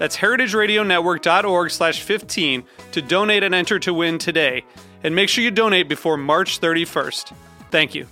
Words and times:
That's 0.00 0.16
heritageradionetwork.org 0.16 1.70
slash 1.70 2.00
15 2.00 2.64
to 2.92 3.02
donate 3.02 3.42
and 3.42 3.54
enter 3.54 3.78
to 3.80 3.92
win 3.92 4.16
today. 4.16 4.64
And 5.04 5.14
make 5.14 5.28
sure 5.28 5.44
you 5.44 5.50
donate 5.50 5.90
before 5.90 6.16
March 6.16 6.58
31st. 6.58 7.34
Thank 7.70 7.94
you. 7.94 8.06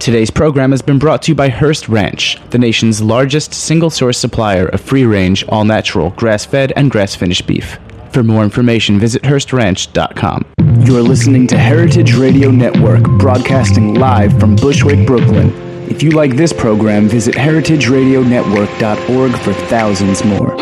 Today's 0.00 0.30
program 0.32 0.72
has 0.72 0.82
been 0.82 0.98
brought 0.98 1.22
to 1.22 1.30
you 1.30 1.36
by 1.36 1.48
Hearst 1.48 1.88
Ranch, 1.88 2.38
the 2.50 2.58
nation's 2.58 3.00
largest 3.00 3.54
single 3.54 3.90
source 3.90 4.18
supplier 4.18 4.66
of 4.66 4.80
free 4.80 5.04
range, 5.04 5.44
all 5.48 5.64
natural, 5.64 6.10
grass 6.10 6.44
fed, 6.44 6.72
and 6.74 6.90
grass 6.90 7.14
finished 7.14 7.46
beef. 7.46 7.78
For 8.10 8.24
more 8.24 8.42
information, 8.42 8.98
visit 8.98 9.22
HearstRanch.com. 9.22 10.44
You're 10.80 11.02
listening 11.02 11.46
to 11.48 11.58
Heritage 11.58 12.14
Radio 12.14 12.50
Network, 12.50 13.04
broadcasting 13.20 13.94
live 13.94 14.38
from 14.40 14.56
Bushwick, 14.56 15.06
Brooklyn. 15.06 15.69
If 15.90 16.04
you 16.04 16.10
like 16.12 16.36
this 16.36 16.52
program, 16.52 17.08
visit 17.08 17.34
heritageradionetwork.org 17.34 19.32
for 19.40 19.52
thousands 19.52 20.24
more. 20.24 20.54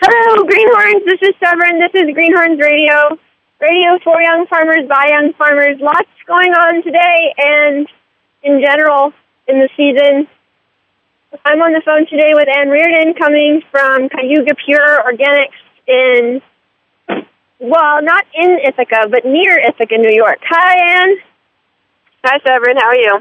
Hello, 0.00 0.44
Greenhorns. 0.44 1.04
This 1.04 1.20
is 1.20 1.34
Severine. 1.44 1.78
This 1.78 1.92
is 1.94 2.14
Greenhorns 2.14 2.58
Radio. 2.58 3.18
Radio 3.60 3.98
for 4.02 4.20
young 4.22 4.46
farmers 4.48 4.88
by 4.88 5.08
young 5.10 5.34
farmers. 5.34 5.78
Lots 5.78 6.08
going 6.26 6.52
on 6.52 6.82
today 6.82 7.34
and 7.36 7.86
in 8.42 8.62
general 8.64 9.12
in 9.46 9.58
the 9.58 9.68
season. 9.76 10.28
I'm 11.44 11.60
on 11.60 11.72
the 11.72 11.82
phone 11.84 12.06
today 12.06 12.32
with 12.32 12.48
Ann 12.48 12.68
Riordan 12.68 13.14
coming 13.14 13.62
from 13.70 14.08
Cayuga 14.08 14.54
Pure 14.64 15.02
Organics 15.04 15.58
in, 15.86 16.40
well, 17.60 18.02
not 18.02 18.24
in 18.34 18.58
Ithaca, 18.64 19.08
but 19.10 19.24
near 19.24 19.58
Ithaca, 19.58 19.98
New 19.98 20.14
York. 20.14 20.38
Hi, 20.48 21.02
Ann. 21.02 21.16
Hi, 22.24 22.38
Severine. 22.40 22.76
How 22.78 22.88
are 22.88 22.96
you? 22.96 23.20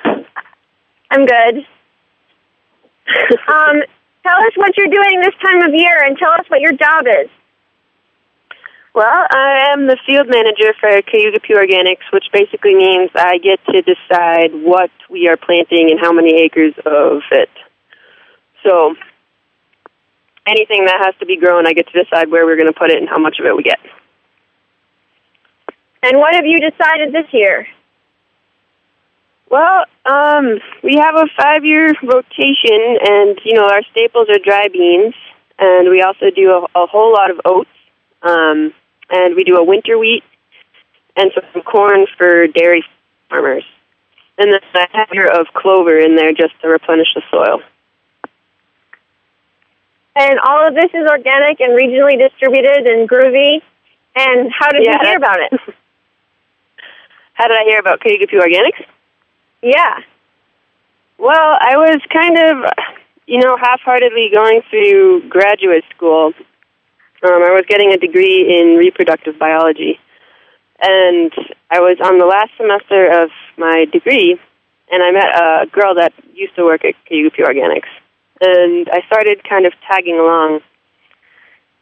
I'm 1.11 1.25
good. 1.25 1.65
um, 3.47 3.83
tell 4.23 4.37
us 4.37 4.53
what 4.55 4.75
you're 4.77 4.87
doing 4.87 5.21
this 5.21 5.35
time 5.41 5.61
of 5.61 5.73
year 5.73 6.03
and 6.03 6.17
tell 6.17 6.31
us 6.31 6.45
what 6.47 6.61
your 6.61 6.73
job 6.73 7.05
is. 7.07 7.29
Well, 8.97 9.27
I 9.29 9.73
am 9.73 9.85
the 9.85 9.95
field 10.07 10.25
manager 10.27 10.73
for 10.79 10.89
Cayuga 11.03 11.39
Pure 11.39 11.67
Organics, 11.67 12.09
which 12.11 12.25
basically 12.33 12.73
means 12.73 13.11
I 13.13 13.37
get 13.37 13.63
to 13.69 13.83
decide 13.83 14.49
what 14.65 14.89
we 15.07 15.27
are 15.27 15.37
planting 15.37 15.91
and 15.91 15.99
how 16.01 16.11
many 16.11 16.33
acres 16.41 16.73
of 16.83 17.21
it. 17.29 17.49
So, 18.65 18.95
anything 20.47 20.85
that 20.85 20.97
has 21.05 21.13
to 21.19 21.27
be 21.27 21.37
grown, 21.37 21.67
I 21.67 21.73
get 21.73 21.85
to 21.93 22.03
decide 22.03 22.31
where 22.31 22.47
we're 22.47 22.55
going 22.55 22.73
to 22.73 22.79
put 22.79 22.89
it 22.89 22.97
and 22.97 23.07
how 23.07 23.19
much 23.19 23.37
of 23.39 23.45
it 23.45 23.55
we 23.55 23.61
get. 23.61 23.77
And 26.01 26.17
what 26.17 26.33
have 26.33 26.47
you 26.47 26.59
decided 26.59 27.13
this 27.13 27.31
year? 27.31 27.67
Well, 29.51 29.85
um, 30.07 30.57
we 30.81 30.95
have 30.95 31.13
a 31.13 31.27
five-year 31.39 31.93
rotation, 32.01 32.97
and 33.05 33.39
you 33.45 33.53
know 33.53 33.69
our 33.69 33.83
staples 33.91 34.25
are 34.29 34.39
dry 34.43 34.69
beans, 34.69 35.13
and 35.59 35.87
we 35.87 36.01
also 36.01 36.31
do 36.35 36.49
a, 36.49 36.81
a 36.81 36.87
whole 36.87 37.13
lot 37.13 37.29
of 37.29 37.41
oats. 37.45 37.69
Um, 38.23 38.73
and 39.09 39.35
we 39.35 39.43
do 39.43 39.57
a 39.57 39.63
winter 39.63 39.97
wheat 39.97 40.23
and 41.15 41.31
some 41.33 41.63
corn 41.63 42.05
for 42.17 42.47
dairy 42.47 42.83
farmers. 43.29 43.63
And 44.37 44.53
then 44.53 44.59
I 44.73 44.87
have 44.91 45.09
here 45.11 45.27
of 45.27 45.47
clover 45.53 45.97
in 45.97 46.15
there 46.15 46.31
just 46.31 46.53
to 46.61 46.67
replenish 46.67 47.07
the 47.15 47.23
soil. 47.31 47.61
And 50.15 50.39
all 50.39 50.67
of 50.67 50.73
this 50.75 50.89
is 50.93 51.07
organic 51.09 51.59
and 51.59 51.73
regionally 51.73 52.17
distributed 52.19 52.87
and 52.87 53.09
groovy. 53.09 53.61
And 54.15 54.51
how 54.51 54.71
did 54.71 54.83
Yeah, 54.83 54.97
you 55.01 55.07
hear 55.09 55.17
about 55.17 55.39
it? 55.39 55.59
How 57.33 57.47
did 57.47 57.55
I 57.55 57.65
hear 57.65 57.79
about 57.79 58.01
Pure 58.01 58.17
Organics? 58.17 58.83
Yeah. 59.61 59.99
Well, 61.19 61.57
I 61.59 61.77
was 61.77 62.01
kind 62.11 62.35
of, 62.35 62.71
you 63.27 63.39
know, 63.39 63.55
half-heartedly 63.57 64.31
going 64.33 64.61
through 64.71 65.29
graduate 65.29 65.83
school. 65.95 66.33
Um, 67.23 67.41
I 67.41 67.49
was 67.49 67.65
getting 67.67 67.91
a 67.91 67.97
degree 67.97 68.45
in 68.45 68.77
reproductive 68.77 69.39
biology, 69.39 69.99
and 70.79 71.33
I 71.71 71.79
was 71.79 71.97
on 71.97 72.19
the 72.19 72.29
last 72.29 72.51
semester 72.57 73.23
of 73.23 73.31
my 73.57 73.85
degree, 73.91 74.37
and 74.91 75.01
I 75.01 75.09
met 75.09 75.25
a 75.33 75.65
girl 75.65 75.95
that 75.95 76.13
used 76.35 76.55
to 76.57 76.63
work 76.63 76.85
at 76.85 76.93
Pure 77.07 77.31
Organics, 77.31 77.89
and 78.39 78.87
I 78.93 79.01
started 79.07 79.41
kind 79.49 79.65
of 79.65 79.73
tagging 79.89 80.19
along 80.19 80.61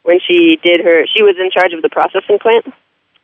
when 0.04 0.22
she 0.26 0.56
did 0.64 0.80
her. 0.80 1.06
She 1.14 1.22
was 1.22 1.36
in 1.38 1.52
charge 1.52 1.74
of 1.74 1.82
the 1.82 1.90
processing 1.90 2.40
plant, 2.40 2.72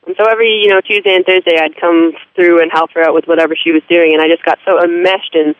and 0.05 0.13
so 0.19 0.27
every 0.27 0.51
you 0.51 0.67
know 0.67 0.81
Tuesday 0.81 1.15
and 1.15 1.25
Thursday 1.25 1.55
I'd 1.63 1.79
come 1.79 2.11
through 2.35 2.61
and 2.61 2.69
help 2.73 2.91
her 2.91 3.07
out 3.07 3.13
with 3.13 3.23
whatever 3.23 3.55
she 3.55 3.71
was 3.71 3.83
doing, 3.87 4.11
and 4.11 4.21
I 4.21 4.27
just 4.27 4.43
got 4.43 4.59
so 4.67 4.83
enmeshed 4.83 5.31
in 5.33 5.55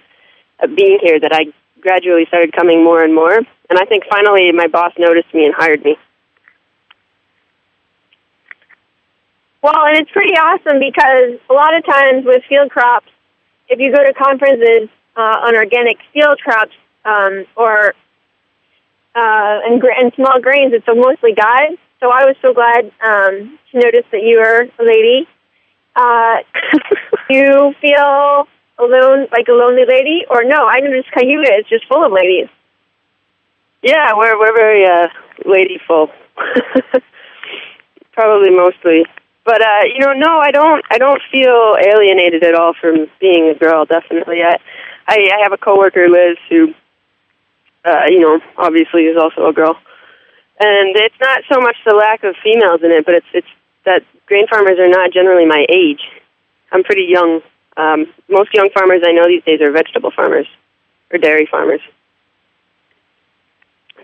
uh, 0.60 0.68
being 0.68 1.00
here 1.02 1.18
that 1.18 1.32
I 1.32 1.54
gradually 1.80 2.26
started 2.28 2.52
coming 2.52 2.84
more 2.84 3.02
and 3.02 3.16
more. 3.16 3.38
And 3.38 3.80
I 3.80 3.86
think 3.86 4.04
finally 4.12 4.52
my 4.52 4.68
boss 4.68 4.92
noticed 5.00 5.34
me 5.34 5.46
and 5.46 5.56
hired 5.56 5.86
me. 5.86 5.96
Well, 9.62 9.86
and 9.86 9.98
it's 9.98 10.10
pretty 10.12 10.34
awesome 10.34 10.80
because 10.80 11.40
a 11.50 11.54
lot 11.54 11.78
of 11.78 11.86
times 11.86 12.26
with 12.26 12.42
field 12.50 12.72
crops, 12.72 13.08
if 13.70 13.80
you 13.80 13.94
go 13.94 14.04
to 14.04 14.14
conferences 14.14 14.90
uh, 15.16 15.46
on 15.46 15.56
organic 15.56 15.98
field 16.14 16.40
crops 16.44 16.74
um, 17.06 17.46
or 17.56 17.94
uh, 19.14 19.60
and, 19.66 19.82
and 19.84 20.14
small 20.16 20.40
grains, 20.42 20.74
it's 20.74 20.88
mostly 20.88 21.34
guys. 21.34 21.78
So 22.00 22.10
I 22.10 22.26
was 22.26 22.36
so 22.42 22.54
glad 22.54 22.86
um, 23.06 23.60
to 23.72 23.80
notice 23.80 24.06
that 24.12 24.24
you 24.24 24.40
were 24.40 24.66
a 24.80 24.84
lady. 24.84 25.28
Uh, 25.96 26.38
you 27.30 27.76
feel 27.80 28.48
alone, 28.80 29.28
like 29.32 29.48
a 29.48 29.52
lonely 29.52 29.86
lady, 29.88 30.26
or 30.28 30.44
no? 30.44 30.66
I 30.66 30.80
noticed 30.80 31.12
Cayuga 31.12 31.54
is 31.60 31.66
just 31.70 31.86
full 31.88 32.04
of 32.04 32.12
ladies. 32.12 32.48
Yeah, 33.84 34.14
we're 34.16 34.40
we're 34.40 34.56
very 34.56 34.86
uh, 34.86 35.08
ladyful, 35.46 36.10
probably 38.14 38.50
mostly. 38.52 39.06
But 39.44 39.62
uh, 39.62 39.84
you 39.86 40.00
know, 40.00 40.14
no, 40.14 40.38
I 40.38 40.52
don't. 40.52 40.84
I 40.92 40.98
don't 40.98 41.22
feel 41.32 41.76
alienated 41.82 42.44
at 42.44 42.54
all 42.54 42.74
from 42.80 43.08
being 43.20 43.50
a 43.50 43.58
girl. 43.58 43.86
Definitely, 43.86 44.44
I 44.44 44.58
I, 45.08 45.16
I 45.16 45.40
have 45.44 45.52
a 45.52 45.58
coworker, 45.58 46.08
Liz, 46.10 46.38
who 46.50 46.74
uh, 47.84 48.04
you 48.08 48.20
know 48.20 48.40
obviously 48.58 49.04
is 49.04 49.18
also 49.18 49.48
a 49.48 49.54
girl, 49.54 49.76
and 50.60 50.96
it's 50.96 51.20
not 51.20 51.42
so 51.52 51.60
much 51.60 51.76
the 51.86 51.96
lack 51.96 52.24
of 52.24 52.36
females 52.44 52.82
in 52.84 52.92
it, 52.92 53.06
but 53.06 53.16
it's 53.16 53.28
it's 53.34 53.48
that 53.86 54.04
grain 54.28 54.48
farmers 54.48 54.78
are 54.78 54.90
not 54.90 55.12
generally 55.12 55.46
my 55.46 55.66
age. 55.70 56.02
I'm 56.72 56.84
pretty 56.84 57.06
young. 57.10 57.42
Um, 57.78 58.14
most 58.30 58.54
young 58.54 58.70
farmers 58.74 59.02
I 59.06 59.12
know 59.12 59.26
these 59.28 59.44
days 59.44 59.62
are 59.62 59.72
vegetable 59.72 60.12
farmers 60.12 60.48
or 61.12 61.18
dairy 61.18 61.48
farmers. 61.50 61.82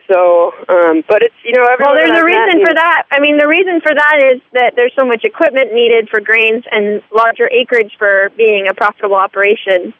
So, 0.08 0.54
um, 0.70 1.04
but 1.08 1.22
it's 1.22 1.36
you 1.44 1.52
know 1.52 1.64
Well, 1.80 1.96
there's 1.96 2.18
a 2.18 2.24
reason 2.24 2.50
and- 2.60 2.68
for 2.68 2.74
that. 2.74 3.04
I 3.12 3.20
mean, 3.20 3.38
the 3.38 3.48
reason 3.48 3.82
for 3.82 3.94
that 3.94 4.24
is 4.34 4.42
that 4.54 4.74
there's 4.76 4.94
so 4.98 5.06
much 5.06 5.24
equipment 5.24 5.74
needed 5.74 6.10
for 6.10 6.22
grains 6.22 6.64
and 6.72 7.02
larger 7.14 7.50
acreage 7.50 7.92
for 7.98 8.32
being 8.38 8.68
a 8.68 8.74
profitable 8.74 9.16
operation 9.16 9.94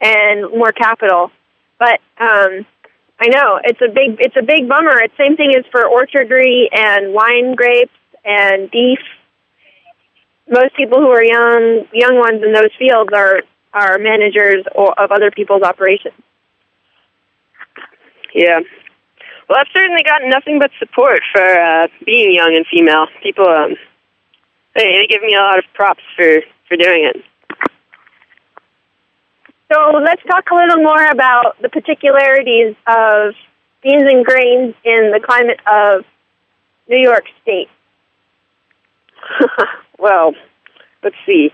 and 0.00 0.42
more 0.50 0.72
capital. 0.72 1.30
But 1.78 2.00
um, 2.18 2.66
I 3.18 3.28
know 3.28 3.60
it's 3.64 3.80
a 3.80 3.88
big 3.88 4.16
it's 4.20 4.36
a 4.36 4.42
big 4.42 4.68
bummer. 4.68 5.00
It's 5.00 5.14
the 5.16 5.24
same 5.24 5.36
thing 5.36 5.54
as 5.56 5.64
for 5.70 5.84
orchardry 5.84 6.68
and 6.72 7.14
wine 7.14 7.54
grapes 7.54 7.92
and 8.24 8.70
beef. 8.70 8.98
Most 10.48 10.74
people 10.76 10.98
who 10.98 11.08
are 11.08 11.24
young 11.24 11.86
young 11.94 12.18
ones 12.18 12.42
in 12.44 12.52
those 12.52 12.72
fields 12.78 13.10
are 13.14 13.40
are 13.72 13.98
managers 13.98 14.64
or, 14.74 14.92
of 15.00 15.12
other 15.12 15.30
people's 15.30 15.62
operations. 15.62 16.14
Yeah. 18.34 18.60
Well, 19.50 19.58
I've 19.58 19.66
certainly 19.74 20.04
gotten 20.04 20.30
nothing 20.30 20.60
but 20.60 20.70
support 20.78 21.22
for 21.32 21.42
uh, 21.42 21.88
being 22.06 22.32
young 22.32 22.54
and 22.54 22.64
female. 22.70 23.08
People, 23.20 23.48
um, 23.48 23.74
they, 24.76 24.84
they 24.84 25.06
give 25.08 25.22
me 25.22 25.34
a 25.34 25.42
lot 25.42 25.58
of 25.58 25.64
props 25.74 26.04
for 26.14 26.42
for 26.68 26.76
doing 26.76 27.10
it. 27.12 27.16
So 29.72 29.98
let's 30.04 30.22
talk 30.22 30.44
a 30.52 30.54
little 30.54 30.84
more 30.84 31.04
about 31.04 31.60
the 31.60 31.68
particularities 31.68 32.76
of 32.86 33.34
beans 33.82 34.04
and 34.06 34.24
grains 34.24 34.76
in 34.84 35.10
the 35.10 35.20
climate 35.20 35.58
of 35.66 36.04
New 36.88 37.02
York 37.02 37.24
State. 37.42 37.68
well, 39.98 40.32
let's 41.02 41.16
see. 41.26 41.50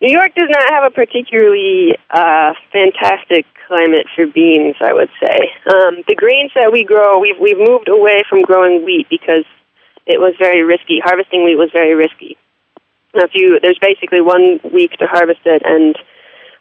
New 0.00 0.12
York 0.12 0.32
does 0.36 0.48
not 0.48 0.70
have 0.70 0.84
a 0.84 0.94
particularly 0.94 1.96
uh, 2.10 2.54
fantastic 2.72 3.46
climate 3.66 4.06
for 4.14 4.26
beans, 4.26 4.76
I 4.80 4.92
would 4.92 5.10
say. 5.20 5.50
Um, 5.66 6.04
the 6.06 6.14
grains 6.14 6.52
that 6.54 6.70
we 6.70 6.84
grow, 6.84 7.18
we've 7.18 7.38
we've 7.40 7.58
moved 7.58 7.88
away 7.88 8.22
from 8.28 8.42
growing 8.42 8.84
wheat 8.84 9.08
because 9.10 9.44
it 10.06 10.20
was 10.20 10.34
very 10.38 10.62
risky. 10.62 11.00
Harvesting 11.02 11.44
wheat 11.44 11.56
was 11.56 11.70
very 11.72 11.94
risky. 11.94 12.36
Now, 13.14 13.24
if 13.24 13.32
you 13.34 13.58
there's 13.60 13.78
basically 13.80 14.20
one 14.20 14.60
week 14.72 14.92
to 14.98 15.06
harvest 15.06 15.40
it, 15.44 15.62
and 15.64 15.96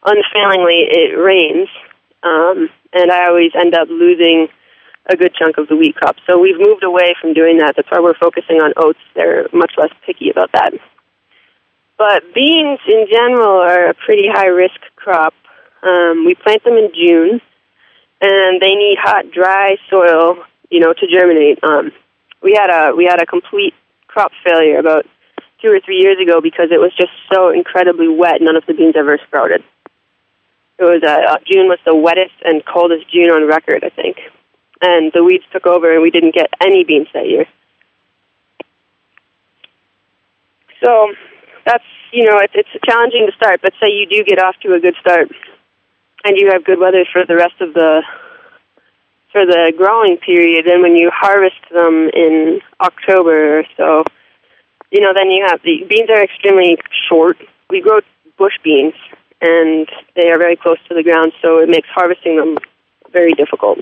unfailingly 0.04 0.88
it 0.90 1.14
rains, 1.16 1.70
um, 2.24 2.70
and 2.92 3.12
I 3.12 3.28
always 3.28 3.52
end 3.54 3.76
up 3.76 3.88
losing 3.88 4.48
a 5.06 5.16
good 5.16 5.34
chunk 5.36 5.58
of 5.60 5.68
the 5.68 5.76
wheat 5.76 5.96
crop. 5.96 6.16
So 6.28 6.40
we've 6.40 6.60
moved 6.60 6.84
away 6.84 7.16
from 7.22 7.34
doing 7.34 7.60
that. 7.60 7.76
That's 7.76 7.90
why 7.92 8.00
we're 8.00 8.18
focusing 8.18 8.58
on 8.62 8.74
oats. 8.78 9.00
They're 9.16 9.48
much 9.54 9.74
less 9.78 9.92
picky 10.06 10.32
about 10.32 10.52
that. 10.54 10.74
But 11.98 12.34
beans 12.34 12.80
in 12.88 13.08
general 13.12 13.62
are 13.62 13.90
a 13.90 13.94
pretty 13.94 14.28
high 14.32 14.48
risk 14.48 14.80
crop. 14.96 15.34
Um, 15.82 16.26
we 16.26 16.36
plant 16.36 16.64
them 16.64 16.76
in 16.76 16.92
June, 16.94 17.42
and 18.22 18.62
they 18.62 18.76
need 18.76 18.98
hot, 19.02 19.32
dry 19.32 19.78
soil, 19.90 20.44
you 20.70 20.80
know, 20.80 20.94
to 20.94 21.08
germinate. 21.08 21.64
Um, 21.64 21.92
we 22.42 22.54
had 22.54 22.70
a 22.70 22.96
we 22.96 23.06
had 23.06 23.22
a 23.22 23.26
complete 23.26 23.74
crop 24.08 24.32
failure 24.44 24.78
about 24.78 25.06
two 25.62 25.72
or 25.72 25.80
three 25.80 25.98
years 25.98 26.18
ago 26.22 26.40
because 26.40 26.70
it 26.72 26.80
was 26.80 26.92
just 26.96 27.12
so 27.34 27.50
incredibly 27.50 28.08
wet. 28.08 28.42
None 28.42 28.56
of 28.56 28.66
the 28.68 28.74
beans 28.74 28.96
ever 28.96 29.18
sprouted. 29.26 29.64
It 30.78 30.84
was 30.84 31.02
uh, 31.04 31.34
uh, 31.34 31.38
June 31.52 31.68
was 31.68 31.80
the 31.86 31.96
wettest 31.96 32.36
and 32.46 32.64
coldest 32.64 33.12
June 33.12 33.32
on 33.32 33.48
record, 33.48 33.84
I 33.84 33.90
think, 33.90 34.18
and 34.82 35.12
the 35.14 35.24
weeds 35.24 35.46
took 35.52 35.66
over, 35.66 35.92
and 35.92 36.04
we 36.04 36.12
didn't 36.12 36.36
get 36.36 36.52
any 36.62 36.84
beans 36.84 37.08
that 37.14 37.28
year. 37.28 37.46
So 40.84 41.14
that's 41.68 41.84
you 42.12 42.24
know 42.26 42.40
it's 42.40 42.54
it's 42.56 42.74
challenging 42.88 43.28
to 43.28 43.36
start, 43.36 43.62
but 43.62 43.74
say 43.82 43.92
you 43.92 44.08
do 44.08 44.24
get 44.24 44.40
off 44.40 44.56
to 44.64 44.74
a 44.74 44.80
good 44.80 44.96
start, 45.02 45.28
and 46.24 46.38
you 46.38 46.50
have 46.52 46.64
good 46.64 46.80
weather 46.80 47.06
for 47.12 47.26
the 47.26 47.36
rest 47.36 47.60
of 47.60 47.74
the 47.74 48.02
for 49.32 49.46
the 49.46 49.74
growing 49.78 50.18
period. 50.18 50.66
Then 50.66 50.82
when 50.82 50.96
you 50.96 51.12
harvest 51.14 51.60
them 51.72 52.10
in 52.14 52.62
October 52.80 53.60
or 53.60 53.64
so, 53.76 54.04
you 54.92 55.02
know 55.02 55.12
then 55.14 55.30
you 55.30 55.46
have 55.46 55.62
the 55.64 55.84
beans 55.90 56.10
are 56.10 56.24
extremely 56.24 56.78
short. 57.10 57.38
We 57.70 57.82
grow 57.82 58.00
bush 58.38 58.56
beans, 58.64 58.96
and 59.42 59.90
they 60.16 60.32
are 60.32 60.40
very 60.40 60.56
close 60.56 60.80
to 60.88 60.96
the 60.96 61.04
ground, 61.04 61.34
so 61.44 61.60
it 61.60 61.70
makes 61.70 61.90
harvesting 61.90 62.38
them 62.38 62.58
very 63.12 63.34
difficult. 63.34 63.80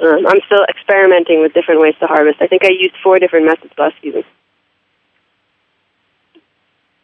Um, 0.00 0.26
I'm 0.26 0.40
still 0.46 0.64
experimenting 0.68 1.40
with 1.40 1.54
different 1.54 1.80
ways 1.80 1.94
to 2.00 2.06
harvest. 2.06 2.42
I 2.42 2.48
think 2.48 2.64
I 2.64 2.70
used 2.70 2.94
four 3.02 3.18
different 3.18 3.46
methods 3.46 3.72
last 3.78 3.94
season. 4.02 4.24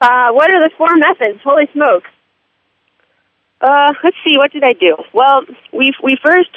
Uh, 0.01 0.33
what 0.33 0.51
are 0.51 0.63
the 0.63 0.71
four 0.79 0.97
methods? 0.97 1.41
Holy 1.45 1.69
smokes! 1.73 2.09
Uh, 3.61 3.93
let's 4.03 4.17
see. 4.27 4.39
What 4.39 4.51
did 4.53 4.65
I 4.65 4.73
do? 4.73 4.97
Well, 5.13 5.43
we 5.73 5.93
we 6.03 6.17
first 6.25 6.51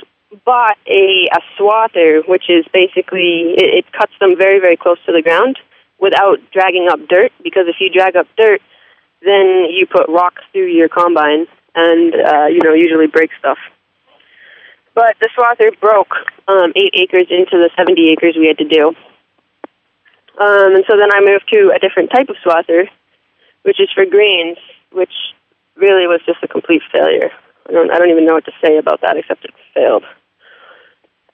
bought 0.45 0.77
a 0.87 1.27
a 1.31 1.39
swather, 1.59 2.27
which 2.27 2.49
is 2.49 2.65
basically 2.73 3.55
it, 3.57 3.85
it 3.85 3.91
cuts 3.91 4.13
them 4.19 4.37
very 4.37 4.59
very 4.59 4.77
close 4.77 4.97
to 5.05 5.11
the 5.11 5.21
ground 5.21 5.59
without 5.99 6.39
dragging 6.51 6.87
up 6.89 6.99
dirt. 7.09 7.33
Because 7.43 7.67
if 7.67 7.75
you 7.81 7.89
drag 7.89 8.15
up 8.15 8.27
dirt, 8.37 8.61
then 9.21 9.67
you 9.69 9.87
put 9.87 10.07
rocks 10.07 10.41
through 10.53 10.67
your 10.67 10.87
combine, 10.87 11.45
and 11.75 12.15
uh, 12.15 12.45
you 12.47 12.61
know 12.63 12.73
usually 12.73 13.07
break 13.07 13.31
stuff. 13.37 13.57
But 14.95 15.15
the 15.19 15.27
swather 15.35 15.77
broke 15.81 16.15
um, 16.47 16.71
eight 16.77 16.93
acres 16.93 17.27
into 17.29 17.57
the 17.57 17.69
seventy 17.75 18.09
acres 18.11 18.37
we 18.39 18.47
had 18.47 18.59
to 18.59 18.69
do. 18.69 18.95
Um, 20.39 20.75
and 20.75 20.85
so 20.89 20.97
then 20.97 21.11
I 21.11 21.19
moved 21.19 21.51
to 21.51 21.73
a 21.75 21.79
different 21.79 22.09
type 22.09 22.29
of 22.29 22.37
swather, 22.45 22.87
which 23.63 23.79
is 23.79 23.89
for 23.93 24.05
grains, 24.05 24.57
which 24.91 25.13
really 25.75 26.07
was 26.07 26.21
just 26.25 26.43
a 26.43 26.47
complete 26.47 26.81
failure. 26.91 27.31
I 27.67 27.71
don't, 27.71 27.91
I 27.91 27.97
don't 27.97 28.11
even 28.11 28.25
know 28.25 28.35
what 28.35 28.45
to 28.45 28.59
say 28.63 28.77
about 28.77 29.01
that 29.01 29.17
except 29.17 29.45
it 29.45 29.51
failed. 29.73 30.03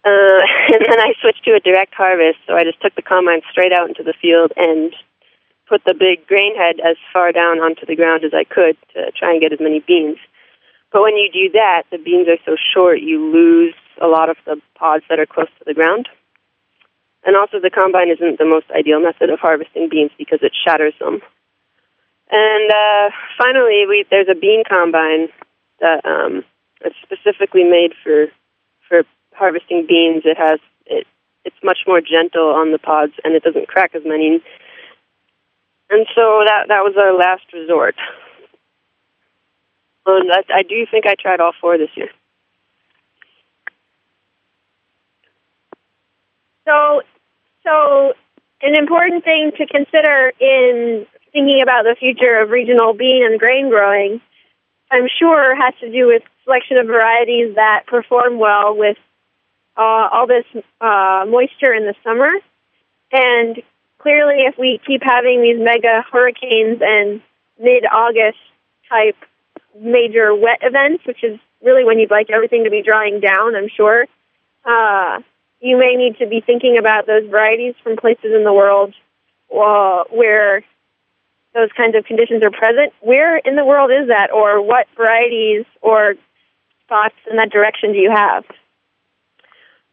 Uh, 0.06 0.42
and 0.74 0.82
then 0.88 1.00
I 1.00 1.14
switched 1.22 1.44
to 1.46 1.56
a 1.56 1.60
direct 1.60 1.94
harvest, 1.94 2.40
so 2.48 2.56
I 2.56 2.64
just 2.64 2.82
took 2.82 2.96
the 2.96 3.02
combine 3.02 3.42
straight 3.52 3.74
out 3.74 3.90
into 3.90 4.04
the 4.04 4.14
field 4.22 4.54
and 4.56 4.94
put 5.68 5.84
the 5.86 5.94
big 5.94 6.26
grain 6.26 6.56
head 6.56 6.80
as 6.80 6.98
far 7.14 7.32
down 7.32 7.60
onto 7.60 7.86
the 7.86 7.96
ground 7.96 8.24
as 8.24 8.34
I 8.34 8.44
could 8.44 8.78
to 8.94 9.12
try 9.12 9.32
and 9.32 9.42
get 9.42 9.54
as 9.54 9.60
many 9.60 9.80
beans. 9.80 10.18
But 10.92 11.04
when 11.04 11.16
you 11.16 11.30
do 11.32 11.52
that, 11.54 11.84
the 11.92 11.98
beans 11.98 12.28
are 12.28 12.42
so 12.46 12.58
short, 12.74 13.02
you 13.02 13.32
lose 13.32 13.76
a 14.02 14.08
lot 14.08 14.30
of 14.30 14.38
the 14.46 14.60
pods 14.76 15.04
that 15.10 15.20
are 15.20 15.28
close 15.28 15.50
to 15.60 15.66
the 15.66 15.74
ground. 15.74 16.10
And 17.24 17.36
also, 17.36 17.60
the 17.60 17.70
combine 17.70 18.10
isn't 18.10 18.40
the 18.40 18.46
most 18.46 18.66
ideal 18.72 19.00
method 19.00 19.30
of 19.30 19.40
harvesting 19.40 19.90
beans 19.90 20.12
because 20.18 20.40
it 20.42 20.54
shatters 20.56 20.94
them. 21.00 21.22
And 22.30 22.72
uh, 22.72 23.10
finally, 23.38 23.86
we 23.88 24.06
there's 24.10 24.28
a 24.30 24.36
bean 24.36 24.64
combine 24.70 25.30
that 25.80 26.06
um, 26.06 26.44
it's 26.82 26.96
specifically 27.02 27.64
made 27.64 27.94
for 28.04 28.28
for 28.88 29.04
harvesting 29.34 29.86
beans. 29.88 30.24
It 30.26 30.38
has 30.38 30.60
it 30.86 31.08
it's 31.46 31.56
much 31.64 31.80
more 31.88 32.02
gentle 32.02 32.50
on 32.50 32.72
the 32.72 32.80
pods 32.80 33.14
and 33.24 33.34
it 33.34 33.44
doesn't 33.44 33.68
crack 33.68 33.96
as 33.96 34.04
many. 34.06 34.42
And 35.90 36.06
so 36.14 36.44
that 36.46 36.68
that 36.68 36.84
was 36.84 36.96
our 36.98 37.14
last 37.18 37.52
resort. 37.54 37.96
And 40.06 40.32
I, 40.32 40.44
I 40.54 40.64
do 40.64 40.86
think 40.90 41.06
I 41.06 41.16
tried 41.16 41.40
all 41.40 41.54
four 41.60 41.78
this 41.78 41.90
year. 41.96 42.10
So, 46.66 47.02
so 47.64 48.14
an 48.62 48.76
important 48.76 49.24
thing 49.24 49.52
to 49.58 49.66
consider 49.66 50.32
in 50.40 51.06
thinking 51.32 51.62
about 51.62 51.84
the 51.84 51.96
future 52.00 52.40
of 52.40 52.50
regional 52.50 52.94
bean 52.94 53.24
and 53.26 53.40
grain 53.40 53.70
growing, 53.70 54.22
I'm 54.92 55.08
sure 55.20 55.56
has 55.56 55.74
to 55.82 55.92
do 55.92 56.08
with 56.08 56.24
selection 56.44 56.78
of 56.78 56.88
varieties 56.88 57.56
that 57.56 57.86
perform 57.88 58.40
well 58.40 58.76
with 58.76 58.98
uh, 59.78 60.10
all 60.12 60.28
this 60.28 60.46
uh, 60.82 61.26
moisture 61.28 61.74
in 61.74 61.86
the 61.86 61.96
summer. 62.04 62.32
And 63.12 63.62
clearly, 64.00 64.44
if 64.46 64.58
we 64.58 64.80
keep 64.86 65.02
having 65.04 65.42
these 65.42 65.60
mega 65.60 66.04
hurricanes 66.12 66.82
and 66.82 67.22
mid-August 67.60 68.38
type 68.90 69.16
major 69.80 70.34
wet 70.36 70.60
events, 70.62 71.06
which 71.06 71.24
is 71.24 71.40
really 71.62 71.84
when 71.86 72.00
you'd 72.00 72.12
like 72.12 72.30
everything 72.30 72.64
to 72.64 72.70
be 72.70 72.82
drying 72.82 73.20
down, 73.20 73.56
I'm 73.56 73.70
sure, 73.70 74.06
uh, 74.66 75.20
you 75.62 75.78
may 75.78 75.96
need 75.96 76.18
to 76.20 76.28
be 76.28 76.42
thinking 76.42 76.78
about 76.78 77.06
those 77.06 77.30
varieties 77.30 77.76
from 77.84 77.98
places 77.98 78.32
in 78.36 78.44
the 78.44 78.54
world 78.54 78.94
uh, 79.54 80.04
where 80.10 80.64
those 81.54 81.70
kinds 81.76 81.96
of 81.96 82.06
conditions 82.06 82.44
are 82.44 82.52
present. 82.52 82.94
Where 83.02 83.38
in 83.38 83.56
the 83.56 83.66
world 83.66 83.92
is 83.92 84.08
that, 84.08 84.32
or 84.32 84.62
what 84.62 84.88
varieties 84.96 85.66
or 85.82 86.16
thoughts 86.88 87.16
in 87.30 87.38
that 87.38 87.50
direction 87.52 87.94
do 87.94 88.00
you 88.00 88.12
have? 88.12 88.44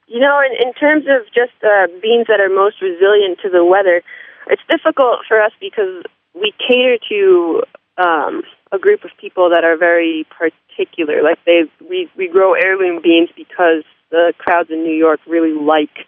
You 0.07 0.21
know, 0.21 0.41
in, 0.41 0.69
in 0.69 0.73
terms 0.75 1.05
of 1.09 1.27
just 1.35 1.57
uh, 1.65 1.89
beans 2.01 2.27
that 2.29 2.41
are 2.41 2.49
most 2.49 2.81
resilient 2.81 3.41
to 3.43 3.51
the 3.51 3.65
weather, 3.65 4.03
it's 4.49 4.63
difficult 4.71 5.21
for 5.27 5.41
us 5.41 5.53
because 5.61 6.05
we 6.35 6.53
cater 6.69 6.99
to 7.09 7.63
um, 7.99 8.43
a 8.71 8.79
group 8.79 9.05
of 9.05 9.11
people 9.21 9.51
that 9.51 9.65
are 9.65 9.77
very 9.77 10.27
particular. 10.31 11.23
Like 11.23 11.39
they, 11.45 11.63
we 11.81 12.09
we 12.17 12.29
grow 12.29 12.55
heirloom 12.55 13.03
beans 13.03 13.31
because 13.35 13.83
the 14.11 14.33
crowds 14.39 14.71
in 14.71 14.85
New 14.85 14.95
York 14.95 15.21
really 15.27 15.53
like 15.53 16.07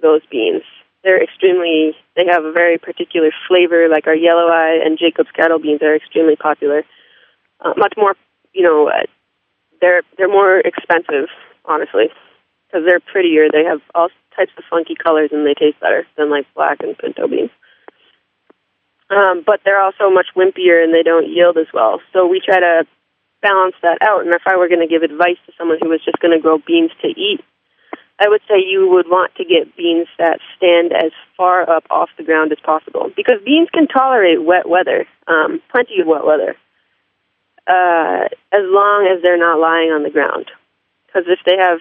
those 0.00 0.22
beans 0.30 0.62
they're 1.04 1.22
extremely 1.22 1.96
they 2.16 2.26
have 2.30 2.44
a 2.44 2.52
very 2.52 2.78
particular 2.78 3.30
flavor 3.48 3.88
like 3.88 4.06
our 4.06 4.14
yellow 4.14 4.48
eye 4.48 4.78
and 4.84 4.98
jacob's 4.98 5.30
cattle 5.34 5.58
beans 5.58 5.82
are 5.82 5.96
extremely 5.96 6.36
popular. 6.36 6.84
Uh, 7.60 7.74
much 7.76 7.94
more 7.96 8.14
you 8.52 8.62
know 8.62 8.88
uh, 8.88 9.06
they're 9.80 10.02
they're 10.16 10.28
more 10.28 10.58
expensive 10.58 11.28
honestly 11.64 12.08
because 12.72 12.86
they're 12.86 13.00
prettier. 13.00 13.48
They 13.52 13.64
have 13.64 13.80
all 13.94 14.08
types 14.36 14.52
of 14.56 14.64
funky 14.70 14.94
colors 14.94 15.30
and 15.32 15.46
they 15.46 15.54
taste 15.54 15.80
better 15.80 16.06
than 16.16 16.30
like 16.30 16.46
black 16.54 16.78
and 16.80 16.96
pinto 16.96 17.28
beans. 17.28 17.50
Um, 19.10 19.42
but 19.44 19.60
they're 19.64 19.80
also 19.80 20.08
much 20.10 20.28
wimpier 20.34 20.82
and 20.82 20.94
they 20.94 21.02
don't 21.02 21.28
yield 21.28 21.58
as 21.58 21.66
well. 21.74 22.00
So 22.12 22.26
we 22.26 22.40
try 22.40 22.60
to 22.60 22.86
balance 23.42 23.74
that 23.82 23.98
out. 24.00 24.24
And 24.24 24.34
if 24.34 24.42
I 24.46 24.56
were 24.56 24.68
going 24.68 24.80
to 24.80 24.86
give 24.86 25.02
advice 25.02 25.36
to 25.46 25.52
someone 25.58 25.78
who 25.82 25.90
was 25.90 26.00
just 26.04 26.18
going 26.20 26.32
to 26.32 26.40
grow 26.40 26.58
beans 26.58 26.92
to 27.02 27.08
eat, 27.08 27.40
I 28.18 28.28
would 28.28 28.42
say 28.48 28.62
you 28.64 28.88
would 28.90 29.08
want 29.08 29.34
to 29.36 29.44
get 29.44 29.76
beans 29.76 30.06
that 30.18 30.38
stand 30.56 30.92
as 30.92 31.12
far 31.36 31.68
up 31.68 31.84
off 31.90 32.10
the 32.16 32.22
ground 32.22 32.52
as 32.52 32.58
possible 32.60 33.10
because 33.16 33.42
beans 33.44 33.68
can 33.72 33.88
tolerate 33.88 34.42
wet 34.42 34.68
weather, 34.68 35.06
um, 35.26 35.60
plenty 35.70 36.00
of 36.00 36.06
wet 36.06 36.24
weather, 36.24 36.56
uh, 37.66 38.28
as 38.52 38.62
long 38.62 39.08
as 39.12 39.22
they're 39.22 39.38
not 39.38 39.58
lying 39.58 39.90
on 39.90 40.02
the 40.02 40.10
ground. 40.10 40.50
Because 41.06 41.24
if 41.26 41.40
they 41.44 41.56
have 41.56 41.80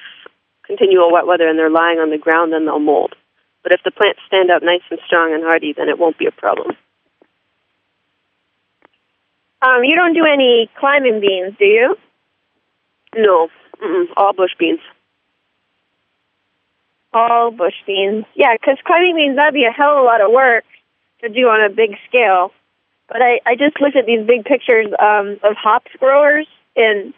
continual 0.64 1.12
wet 1.12 1.28
weather 1.28 1.48
and 1.48 1.60
they're 1.60 1.70
lying 1.70 2.00
on 2.00 2.10
the 2.10 2.18
ground, 2.18 2.54
then 2.54 2.66
they'll 2.66 2.80
mold. 2.80 3.16
But 3.64 3.74
if 3.74 3.82
the 3.84 3.92
plants 3.92 4.20
stand 4.28 4.50
up 4.50 4.64
nice 4.64 4.82
and 4.90 5.00
strong 5.06 5.34
and 5.34 5.44
hardy, 5.44 5.74
then 5.74 5.90
it 5.90 6.00
won't 6.00 6.18
be 6.18 6.26
a 6.26 6.32
problem. 6.32 6.76
Um, 9.62 9.84
you 9.84 9.96
don't 9.96 10.14
do 10.14 10.26
any 10.26 10.70
climbing 10.80 11.22
beans, 11.22 11.56
do 11.60 11.66
you? 11.66 11.96
No, 13.16 13.50
Mm-mm. 13.80 14.06
all 14.18 14.34
bush 14.34 14.56
beans. 14.58 14.80
All 17.14 17.52
bush 17.52 17.76
beans. 17.86 18.26
Yeah, 18.36 18.54
because 18.54 18.78
climbing 18.86 19.16
beans, 19.16 19.36
that'd 19.36 19.54
be 19.54 19.66
a 19.66 19.72
hell 19.72 19.98
of 19.98 20.04
a 20.04 20.06
lot 20.06 20.22
of 20.22 20.32
work 20.32 20.64
to 21.22 21.30
do 21.30 21.48
on 21.48 21.62
a 21.64 21.70
big 21.70 21.98
scale. 22.08 22.52
But 23.08 23.22
I, 23.22 23.42
I 23.46 23.56
just 23.56 23.80
looked 23.82 23.98
at 23.98 24.06
these 24.06 24.26
big 24.26 24.46
pictures 24.46 24.88
um, 24.98 25.38
of 25.44 25.56
hops 25.58 25.92
growers 26.00 26.48
in 26.76 27.14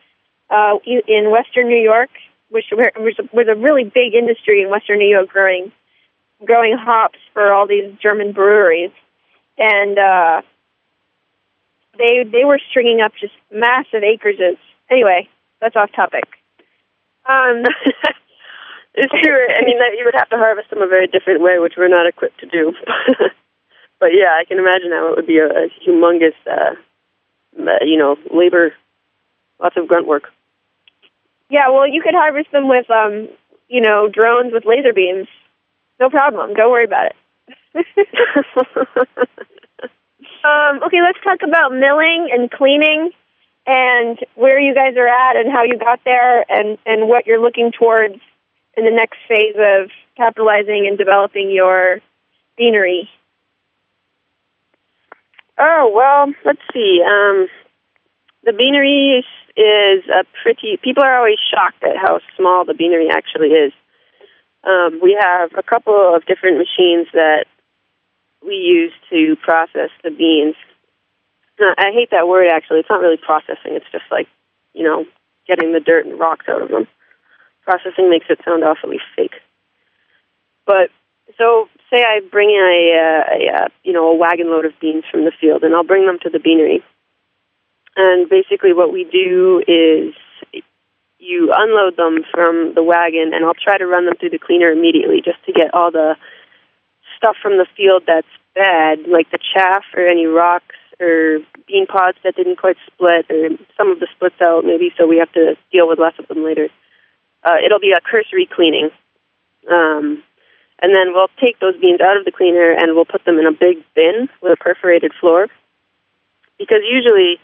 uh, 0.49 0.77
in 0.85 1.29
Western 1.31 1.67
New 1.67 1.81
York, 1.81 2.09
which 2.49 2.65
was, 2.71 3.47
a 3.47 3.55
really 3.55 3.83
big 3.83 4.13
industry 4.13 4.61
in 4.61 4.69
Western 4.69 4.99
New 4.99 5.07
York 5.07 5.29
growing 5.29 5.71
growing 6.43 6.75
hops 6.77 7.19
for 7.33 7.53
all 7.53 7.67
these 7.67 7.93
German 8.01 8.31
breweries, 8.31 8.91
and 9.57 9.97
uh, 9.97 10.41
they 11.97 12.23
they 12.23 12.43
were 12.43 12.59
stringing 12.69 13.01
up 13.01 13.13
just 13.19 13.33
massive 13.51 14.01
acreages. 14.01 14.57
Anyway, 14.89 15.29
that's 15.61 15.75
off 15.75 15.91
topic. 15.95 16.25
Um, 17.25 17.63
it's 18.95 19.11
true. 19.11 19.47
I 19.49 19.65
mean, 19.65 19.79
that 19.79 19.97
you 19.97 20.05
would 20.05 20.15
have 20.15 20.29
to 20.29 20.37
harvest 20.37 20.69
them 20.69 20.81
a 20.81 20.87
very 20.87 21.07
different 21.07 21.41
way, 21.41 21.59
which 21.59 21.73
we're 21.77 21.87
not 21.87 22.07
equipped 22.07 22.39
to 22.41 22.45
do. 22.45 22.73
but 23.99 24.09
yeah, 24.13 24.37
I 24.39 24.45
can 24.45 24.59
imagine 24.59 24.91
how 24.91 25.11
it 25.11 25.15
would 25.17 25.27
be 25.27 25.39
a, 25.39 25.47
a 25.47 25.69
humongous, 25.85 26.35
uh, 26.49 26.75
you 27.81 27.97
know, 27.97 28.17
labor, 28.33 28.73
lots 29.59 29.77
of 29.77 29.87
grunt 29.87 30.07
work. 30.07 30.31
Yeah, 31.49 31.69
well, 31.69 31.87
you 31.87 32.01
could 32.01 32.13
harvest 32.13 32.51
them 32.51 32.67
with, 32.67 32.89
um, 32.89 33.29
you 33.67 33.81
know, 33.81 34.07
drones 34.07 34.53
with 34.53 34.65
laser 34.65 34.93
beams. 34.93 35.27
No 35.99 36.09
problem. 36.09 36.53
Don't 36.53 36.71
worry 36.71 36.85
about 36.85 37.07
it. 37.07 37.15
um, 40.43 40.83
okay, 40.83 41.01
let's 41.01 41.19
talk 41.23 41.41
about 41.43 41.71
milling 41.71 42.29
and 42.31 42.51
cleaning 42.51 43.11
and 43.65 44.19
where 44.35 44.59
you 44.59 44.75
guys 44.75 44.95
are 44.97 45.07
at 45.07 45.35
and 45.37 45.51
how 45.51 45.63
you 45.63 45.77
got 45.77 45.99
there 46.03 46.45
and, 46.51 46.77
and 46.85 47.07
what 47.07 47.25
you're 47.25 47.41
looking 47.41 47.71
towards 47.71 48.19
in 48.75 48.85
the 48.85 48.91
next 48.91 49.17
phase 49.27 49.55
of 49.57 49.91
capitalizing 50.17 50.87
and 50.87 50.97
developing 50.97 51.51
your 51.51 51.99
beanery. 52.57 53.09
Oh, 55.57 55.91
well, 55.93 56.33
let's 56.45 56.61
see. 56.73 57.01
Um, 57.05 57.47
the 58.43 58.53
beanery 58.53 59.23
is 59.55 60.03
a 60.09 60.25
pretty, 60.41 60.77
people 60.81 61.03
are 61.03 61.17
always 61.17 61.37
shocked 61.51 61.83
at 61.83 61.97
how 61.97 62.19
small 62.35 62.65
the 62.65 62.73
beanery 62.73 63.09
actually 63.09 63.49
is. 63.49 63.73
Um, 64.63 64.99
we 65.01 65.17
have 65.19 65.51
a 65.57 65.63
couple 65.63 66.15
of 66.15 66.25
different 66.25 66.57
machines 66.57 67.07
that 67.13 67.45
we 68.45 68.55
use 68.55 68.93
to 69.09 69.35
process 69.41 69.89
the 70.03 70.09
beans. 70.09 70.55
Uh, 71.59 71.73
I 71.77 71.91
hate 71.91 72.11
that 72.11 72.27
word 72.27 72.47
actually. 72.49 72.79
It's 72.79 72.89
not 72.89 73.01
really 73.01 73.17
processing. 73.17 73.75
It's 73.75 73.91
just 73.91 74.05
like, 74.09 74.27
you 74.73 74.83
know, 74.83 75.05
getting 75.47 75.73
the 75.73 75.79
dirt 75.79 76.05
and 76.05 76.19
rocks 76.19 76.45
out 76.49 76.61
of 76.61 76.69
them. 76.69 76.87
Processing 77.63 78.09
makes 78.09 78.25
it 78.29 78.39
sound 78.45 78.63
awfully 78.63 78.99
fake. 79.15 79.35
But 80.65 80.89
so 81.37 81.69
say 81.89 82.03
I 82.03 82.21
bring 82.31 82.49
in 82.49 82.55
a, 82.55 82.81
uh, 82.97 83.61
a, 83.61 83.65
a 83.65 83.69
you 83.83 83.93
know 83.93 84.09
a 84.11 84.15
wagon 84.15 84.49
load 84.49 84.65
of 84.65 84.73
beans 84.79 85.03
from 85.09 85.25
the 85.25 85.31
field, 85.39 85.63
and 85.63 85.73
I'll 85.73 85.83
bring 85.83 86.05
them 86.05 86.19
to 86.23 86.29
the 86.29 86.39
beanery. 86.39 86.83
And 87.95 88.29
basically, 88.29 88.73
what 88.73 88.91
we 88.91 89.03
do 89.03 89.63
is 89.67 90.13
you 91.19 91.53
unload 91.55 91.95
them 91.95 92.25
from 92.31 92.73
the 92.75 92.83
wagon, 92.83 93.31
and 93.33 93.45
I'll 93.45 93.53
try 93.53 93.77
to 93.77 93.87
run 93.87 94.05
them 94.05 94.15
through 94.19 94.31
the 94.31 94.39
cleaner 94.39 94.71
immediately, 94.71 95.21
just 95.23 95.43
to 95.45 95.53
get 95.53 95.73
all 95.73 95.91
the 95.91 96.15
stuff 97.17 97.37
from 97.41 97.57
the 97.57 97.67
field 97.77 98.03
that's 98.05 98.27
bad, 98.55 99.07
like 99.07 99.31
the 99.31 99.39
chaff 99.39 99.83
or 99.95 100.05
any 100.05 100.25
rocks 100.25 100.75
or 100.99 101.39
bean 101.67 101.87
pods 101.87 102.17
that 102.23 102.35
didn't 102.35 102.57
quite 102.57 102.77
split, 102.87 103.25
or 103.29 103.49
some 103.77 103.91
of 103.91 103.99
the 103.99 104.07
splits 104.15 104.35
out 104.41 104.65
maybe, 104.65 104.91
so 104.97 105.07
we 105.07 105.17
have 105.17 105.31
to 105.33 105.55
deal 105.71 105.87
with 105.87 105.99
less 105.99 106.13
of 106.19 106.27
them 106.27 106.43
later. 106.43 106.67
Uh, 107.43 107.57
it'll 107.63 107.79
be 107.79 107.91
a 107.91 108.01
cursory 108.01 108.47
cleaning. 108.47 108.89
Um, 109.69 110.23
and 110.79 110.93
then 110.93 111.13
we'll 111.13 111.31
take 111.39 111.59
those 111.59 111.77
beans 111.79 112.01
out 112.01 112.17
of 112.17 112.25
the 112.25 112.31
cleaner 112.31 112.71
and 112.71 112.95
we'll 112.95 113.05
put 113.05 113.23
them 113.25 113.39
in 113.39 113.45
a 113.45 113.51
big 113.51 113.83
bin 113.95 114.29
with 114.41 114.51
a 114.51 114.57
perforated 114.57 115.13
floor. 115.19 115.47
Because 116.57 116.81
usually 116.89 117.39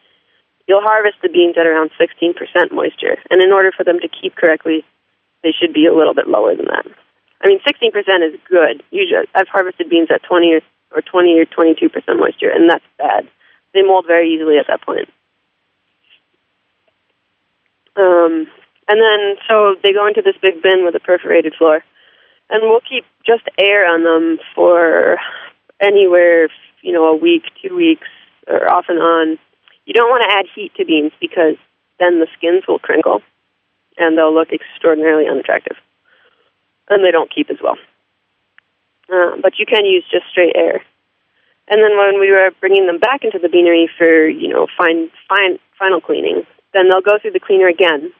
you'll 0.68 0.82
harvest 0.82 1.18
the 1.22 1.30
beans 1.30 1.56
at 1.58 1.66
around 1.66 1.92
16% 2.00 2.36
moisture. 2.72 3.18
And 3.30 3.42
in 3.42 3.52
order 3.52 3.72
for 3.72 3.84
them 3.84 4.00
to 4.00 4.08
keep 4.08 4.36
correctly, 4.36 4.86
they 5.44 5.52
should 5.52 5.74
be 5.74 5.86
a 5.86 5.94
little 5.94 6.14
bit 6.14 6.28
lower 6.28 6.56
than 6.56 6.66
that. 6.66 6.86
I 7.42 7.48
mean, 7.48 7.60
16% 7.60 7.90
is 8.28 8.40
good. 8.50 8.84
Usually, 8.92 9.26
I've 9.34 9.48
harvested 9.48 9.90
beans 9.90 10.10
at 10.14 10.24
20 10.24 10.54
or, 10.54 10.62
or 10.92 11.02
20 11.02 11.40
or 11.40 11.46
22% 11.46 12.20
moisture, 12.20 12.50
and 12.50 12.70
that's 12.70 12.84
bad. 12.98 13.28
They 13.74 13.82
mold 13.82 14.06
very 14.06 14.34
easily 14.34 14.58
at 14.58 14.68
that 14.68 14.82
point. 14.82 15.10
Um, 17.96 18.48
and 18.90 19.00
then, 19.00 19.36
so 19.48 19.76
they 19.84 19.94
go 19.94 20.08
into 20.08 20.24
this 20.24 20.36
big 20.42 20.64
bin 20.64 20.84
with 20.84 20.96
a 20.96 21.00
perforated 21.00 21.54
floor. 21.54 21.84
And 22.50 22.64
we'll 22.64 22.82
keep 22.82 23.06
just 23.24 23.44
air 23.60 23.86
on 23.86 24.04
them 24.04 24.40
for 24.56 25.18
anywhere, 25.80 26.50
you 26.82 26.92
know, 26.92 27.06
a 27.06 27.16
week, 27.16 27.44
two 27.62 27.76
weeks, 27.76 28.08
or 28.48 28.68
off 28.68 28.86
and 28.90 28.98
on. 28.98 29.38
You 29.86 29.94
don't 29.94 30.10
want 30.10 30.24
to 30.24 30.36
add 30.36 30.46
heat 30.56 30.74
to 30.78 30.86
beans 30.86 31.12
because 31.22 31.56
then 32.00 32.20
the 32.20 32.26
skins 32.36 32.64
will 32.68 32.80
crinkle 32.80 33.22
and 33.98 34.18
they'll 34.18 34.34
look 34.34 34.50
extraordinarily 34.52 35.28
unattractive. 35.30 35.78
And 36.90 37.06
they 37.06 37.12
don't 37.12 37.34
keep 37.34 37.52
as 37.52 37.58
well. 37.62 37.78
Uh, 39.14 39.38
but 39.40 39.60
you 39.60 39.68
can 39.68 39.86
use 39.86 40.04
just 40.10 40.26
straight 40.32 40.56
air. 40.56 40.82
And 41.68 41.84
then 41.84 41.96
when 41.96 42.20
we 42.20 42.32
were 42.32 42.50
bringing 42.60 42.88
them 42.88 42.98
back 42.98 43.24
into 43.24 43.38
the 43.38 43.50
beanery 43.50 43.88
for, 43.96 44.28
you 44.28 44.48
know, 44.48 44.66
fine, 44.76 45.12
fine, 45.28 45.60
final 45.78 46.02
cleaning, 46.02 46.48
then 46.74 46.90
they'll 46.90 47.02
go 47.02 47.20
through 47.22 47.32
the 47.32 47.40
cleaner 47.40 47.68
again 47.68 48.12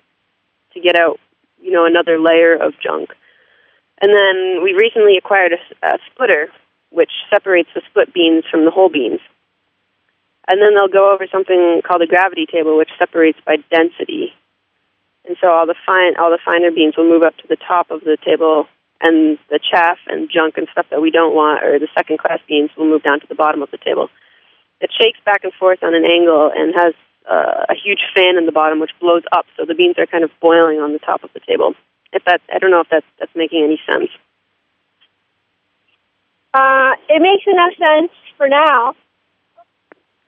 to 0.74 0.80
get 0.80 0.96
out, 0.96 1.20
you 1.62 1.72
know, 1.72 1.86
another 1.86 2.20
layer 2.20 2.56
of 2.56 2.74
junk. 2.82 3.10
And 4.02 4.12
then 4.12 4.64
we 4.64 4.74
recently 4.74 5.18
acquired 5.18 5.54
a, 5.54 5.88
a 5.88 5.98
splitter, 6.12 6.50
which 6.90 7.12
separates 7.30 7.70
the 7.76 7.82
split 7.90 8.14
beans 8.14 8.46
from 8.50 8.66
the 8.66 8.72
whole 8.72 8.90
beans. 8.90 9.20
And 10.48 10.62
then 10.62 10.74
they'll 10.74 10.88
go 10.88 11.14
over 11.14 11.28
something 11.32 11.82
called 11.86 12.02
a 12.02 12.08
gravity 12.08 12.48
table, 12.52 12.78
which 12.78 12.90
separates 12.98 13.40
by 13.46 13.58
density. 13.70 14.34
And 15.26 15.38
so 15.40 15.48
all 15.52 15.68
the 15.68 15.76
fine, 15.86 16.16
all 16.18 16.32
the 16.32 16.40
finer 16.44 16.72
beans 16.72 16.98
will 16.98 17.08
move 17.08 17.24
up 17.24 17.38
to 17.38 17.48
the 17.48 17.58
top 17.58 17.92
of 17.92 18.02
the 18.02 18.18
table, 18.26 18.68
and 19.02 19.38
the 19.50 19.60
chaff 19.60 19.98
and 20.08 20.30
junk 20.30 20.58
and 20.58 20.68
stuff 20.72 20.88
that 20.90 21.02
we 21.02 21.12
don't 21.12 21.36
want, 21.36 21.64
or 21.64 21.78
the 21.78 21.88
second 21.96 22.18
class 22.18 22.40
beans, 22.48 22.72
will 22.76 22.90
move 22.90 23.04
down 23.04 23.20
to 23.20 23.28
the 23.28 23.36
bottom 23.36 23.62
of 23.62 23.70
the 23.72 23.78
table. 23.78 24.10
It 24.82 24.92
shakes 24.98 25.20
back 25.24 25.44
and 25.44 25.54
forth 25.54 25.84
on 25.84 25.94
an 25.94 26.06
angle 26.06 26.52
and 26.56 26.74
has 26.76 26.94
uh, 27.30 27.66
a 27.70 27.76
huge 27.76 28.02
fan 28.16 28.38
in 28.38 28.46
the 28.46 28.52
bottom, 28.52 28.80
which 28.80 28.92
blows 29.00 29.24
up, 29.32 29.46
so 29.58 29.66
the 29.66 29.76
beans 29.76 29.96
are 29.98 30.06
kind 30.06 30.24
of 30.24 30.32
boiling 30.40 30.80
on 30.80 30.94
the 30.94 31.00
top 31.00 31.24
of 31.24 31.32
the 31.34 31.40
table. 31.40 31.74
If 32.12 32.24
that, 32.26 32.42
I 32.54 32.60
don't 32.60 32.72
know 32.72 32.82
if 32.82 32.90
that 32.90 33.04
that's 33.20 33.36
making 33.36 33.64
any 33.64 33.80
sense. 33.90 34.10
Uh, 36.54 36.94
it 37.08 37.22
makes 37.22 37.46
enough 37.46 37.74
sense 37.78 38.12
for 38.38 38.50
now. 38.50 38.96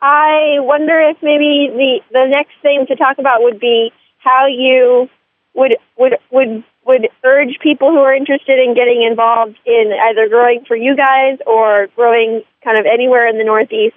I 0.01 0.57
wonder 0.59 0.99
if 0.99 1.17
maybe 1.21 1.69
the 1.71 2.01
the 2.11 2.27
next 2.27 2.53
thing 2.61 2.85
to 2.87 2.95
talk 2.95 3.17
about 3.19 3.41
would 3.41 3.59
be 3.59 3.91
how 4.19 4.47
you 4.47 5.09
would 5.53 5.77
would 5.97 6.17
would 6.31 6.63
would 6.85 7.09
urge 7.23 7.59
people 7.61 7.91
who 7.91 7.99
are 7.99 8.13
interested 8.13 8.59
in 8.59 8.73
getting 8.73 9.03
involved 9.03 9.57
in 9.65 9.93
either 10.09 10.27
growing 10.29 10.65
for 10.65 10.75
you 10.75 10.95
guys 10.95 11.37
or 11.45 11.87
growing 11.95 12.41
kind 12.63 12.79
of 12.79 12.85
anywhere 12.85 13.27
in 13.27 13.37
the 13.37 13.43
Northeast, 13.43 13.95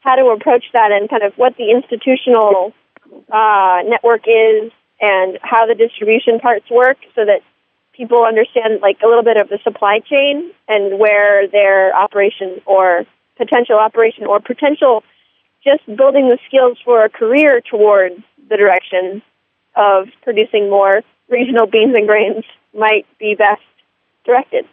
how 0.00 0.16
to 0.16 0.26
approach 0.26 0.64
that 0.72 0.92
and 0.92 1.08
kind 1.08 1.22
of 1.22 1.34
what 1.36 1.56
the 1.56 1.70
institutional 1.70 2.72
uh, 3.32 3.80
network 3.84 4.22
is 4.26 4.72
and 5.00 5.38
how 5.42 5.66
the 5.66 5.74
distribution 5.74 6.40
parts 6.40 6.68
work 6.70 6.98
so 7.14 7.24
that 7.24 7.40
people 7.92 8.24
understand 8.24 8.80
like 8.80 8.98
a 9.04 9.06
little 9.06 9.22
bit 9.22 9.36
of 9.36 9.48
the 9.48 9.58
supply 9.62 10.00
chain 10.00 10.50
and 10.68 10.98
where 10.98 11.46
their 11.48 11.94
operation 11.94 12.60
or 12.66 13.04
potential 13.36 13.76
operation 13.76 14.26
or 14.26 14.40
potential 14.40 15.02
just 15.64 15.84
building 15.86 16.28
the 16.28 16.38
skills 16.46 16.78
for 16.84 17.04
a 17.04 17.10
career 17.10 17.60
towards 17.60 18.16
the 18.48 18.56
direction 18.56 19.22
of 19.76 20.08
producing 20.22 20.70
more 20.70 21.02
regional 21.28 21.66
beans 21.66 21.94
and 21.94 22.06
grains 22.06 22.44
might 22.74 23.06
be 23.18 23.34
best 23.34 23.62
directed. 24.24 24.66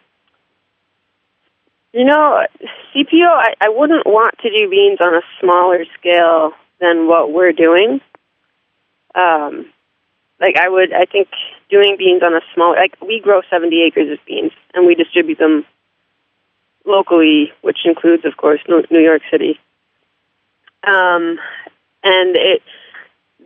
You 1.92 2.04
know, 2.04 2.46
CPO, 2.94 3.26
I, 3.26 3.54
I 3.60 3.68
wouldn't 3.70 4.06
want 4.06 4.38
to 4.40 4.50
do 4.50 4.70
beans 4.70 4.98
on 5.00 5.14
a 5.14 5.22
smaller 5.40 5.84
scale 5.98 6.52
than 6.80 7.08
what 7.08 7.32
we're 7.32 7.52
doing 7.52 8.00
Um, 9.14 9.66
like 10.40 10.56
I 10.56 10.68
would, 10.68 10.92
I 10.92 11.04
think 11.06 11.28
doing 11.70 11.96
beans 11.98 12.22
on 12.22 12.34
a 12.34 12.40
small, 12.54 12.72
like 12.74 12.96
we 13.00 13.20
grow 13.20 13.42
70 13.50 13.82
acres 13.82 14.12
of 14.12 14.24
beans 14.26 14.52
and 14.74 14.86
we 14.86 14.94
distribute 14.94 15.38
them 15.38 15.66
locally, 16.86 17.52
which 17.62 17.78
includes, 17.84 18.24
of 18.24 18.36
course, 18.36 18.60
New 18.68 19.00
York 19.00 19.22
City. 19.30 19.58
Um, 20.86 21.38
and 22.04 22.36
it, 22.36 22.62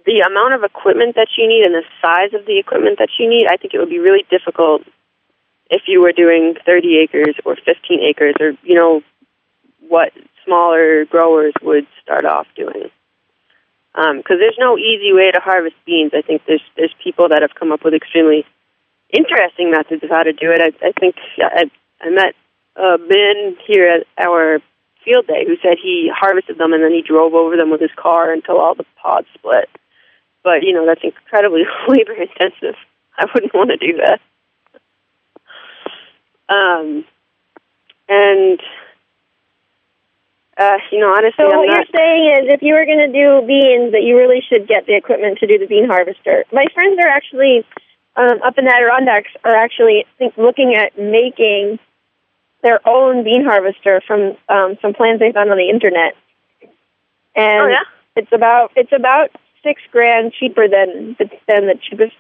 the 0.07 0.21
amount 0.21 0.55
of 0.55 0.65
equipment 0.65 1.17
that 1.17 1.29
you 1.39 1.49
need 1.49 1.65
and 1.65 1.75
the 1.75 1.85
size 2.03 2.35
of 2.35 2.47
the 2.47 2.59
equipment 2.59 2.99
that 2.99 3.11
you 3.19 3.29
need, 3.29 3.47
I 3.49 3.57
think 3.57 3.75
it 3.75 3.79
would 3.79 3.91
be 3.91 4.01
really 4.01 4.27
difficult 4.31 4.83
if 5.71 5.83
you 5.87 6.03
were 6.03 6.13
doing 6.13 6.55
30 6.67 6.99
acres 6.99 7.35
or 7.45 7.57
15 7.57 8.01
acres 8.01 8.35
or, 8.41 8.53
you 8.63 8.75
know, 8.75 9.03
what 9.89 10.13
smaller 10.45 11.05
growers 11.05 11.53
would 11.63 11.87
start 12.03 12.25
off 12.25 12.47
doing. 12.57 12.91
Because 13.95 14.37
um, 14.37 14.39
there's 14.39 14.57
no 14.59 14.79
easy 14.79 15.13
way 15.13 15.31
to 15.31 15.41
harvest 15.41 15.77
beans. 15.85 16.13
I 16.15 16.23
think 16.23 16.43
there's 16.47 16.63
there's 16.77 16.95
people 17.05 17.29
that 17.29 17.43
have 17.43 17.55
come 17.55 17.73
up 17.73 17.85
with 17.85 17.93
extremely 17.93 18.47
interesting 19.11 19.71
methods 19.71 20.03
of 20.03 20.09
how 20.09 20.23
to 20.23 20.33
do 20.33 20.51
it. 20.51 20.61
I, 20.63 20.87
I 20.87 20.93
think 20.99 21.17
I, 21.39 21.71
I 22.01 22.09
met 22.09 22.35
a 22.77 22.97
man 22.99 23.57
here 23.67 23.87
at 23.87 24.07
our 24.17 24.61
field 25.05 25.27
day 25.27 25.45
who 25.47 25.57
said 25.61 25.77
he 25.83 26.11
harvested 26.15 26.57
them 26.59 26.73
and 26.73 26.83
then 26.83 26.93
he 26.93 27.03
drove 27.03 27.35
over 27.35 27.57
them 27.57 27.71
with 27.71 27.81
his 27.81 27.91
car 27.97 28.33
until 28.33 28.59
all 28.59 28.75
the 28.75 28.87
pods 29.03 29.27
split. 29.35 29.69
But 30.43 30.63
you 30.63 30.73
know 30.73 30.87
that's 30.87 31.05
incredibly 31.05 31.65
labor 31.89 32.15
intensive. 32.15 32.77
I 33.19 33.27
wouldn't 33.35 33.53
want 33.53 33.71
to 33.71 33.77
do 33.77 33.99
that. 33.99 34.21
Um, 36.53 37.05
and 38.09 38.61
uh, 40.59 40.77
you 40.91 41.01
know, 41.01 41.11
honestly, 41.17 41.33
so 41.39 41.51
I'm 41.51 41.59
what 41.59 41.69
not... 41.69 41.77
you're 41.77 41.97
saying 41.97 42.25
is, 42.37 42.53
if 42.53 42.63
you 42.63 42.75
were 42.75 42.85
going 42.85 43.11
to 43.11 43.13
do 43.13 43.47
beans, 43.47 43.93
that 43.93 44.03
you 44.03 44.19
really 44.19 44.43
should 44.47 44.69
get 44.69 44.87
the 44.87 44.95
equipment 44.95 45.39
to 45.39 45.47
do 45.47 45.59
the 45.59 45.67
bean 45.67 45.87
harvester. 45.87 46.45
My 46.53 46.67
friends 46.75 46.99
are 47.01 47.09
actually 47.09 47.65
um, 48.17 48.43
up 48.45 48.59
in 48.59 48.67
the 48.67 48.73
Adirondacks 48.73 49.31
are 49.45 49.57
actually 49.57 50.05
think, 50.19 50.37
looking 50.37 50.75
at 50.75 50.99
making 50.99 51.79
their 52.63 52.87
own 52.87 53.25
bean 53.25 53.45
harvester 53.45 54.03
from 54.07 54.37
um, 54.49 54.77
some 54.83 54.93
plans 54.93 55.21
they 55.21 55.33
found 55.33 55.51
on 55.51 55.57
the 55.57 55.71
internet. 55.71 56.15
And 57.35 57.63
oh, 57.63 57.69
yeah? 57.69 57.85
it's 58.17 58.33
about 58.33 58.73
it's 58.77 58.93
about 58.93 59.31
six 59.63 59.81
grand 59.91 60.35
cheaper 60.39 60.69
than 60.69 61.17
than 61.49 61.67
the 61.67 61.79
cheapest 61.89 62.15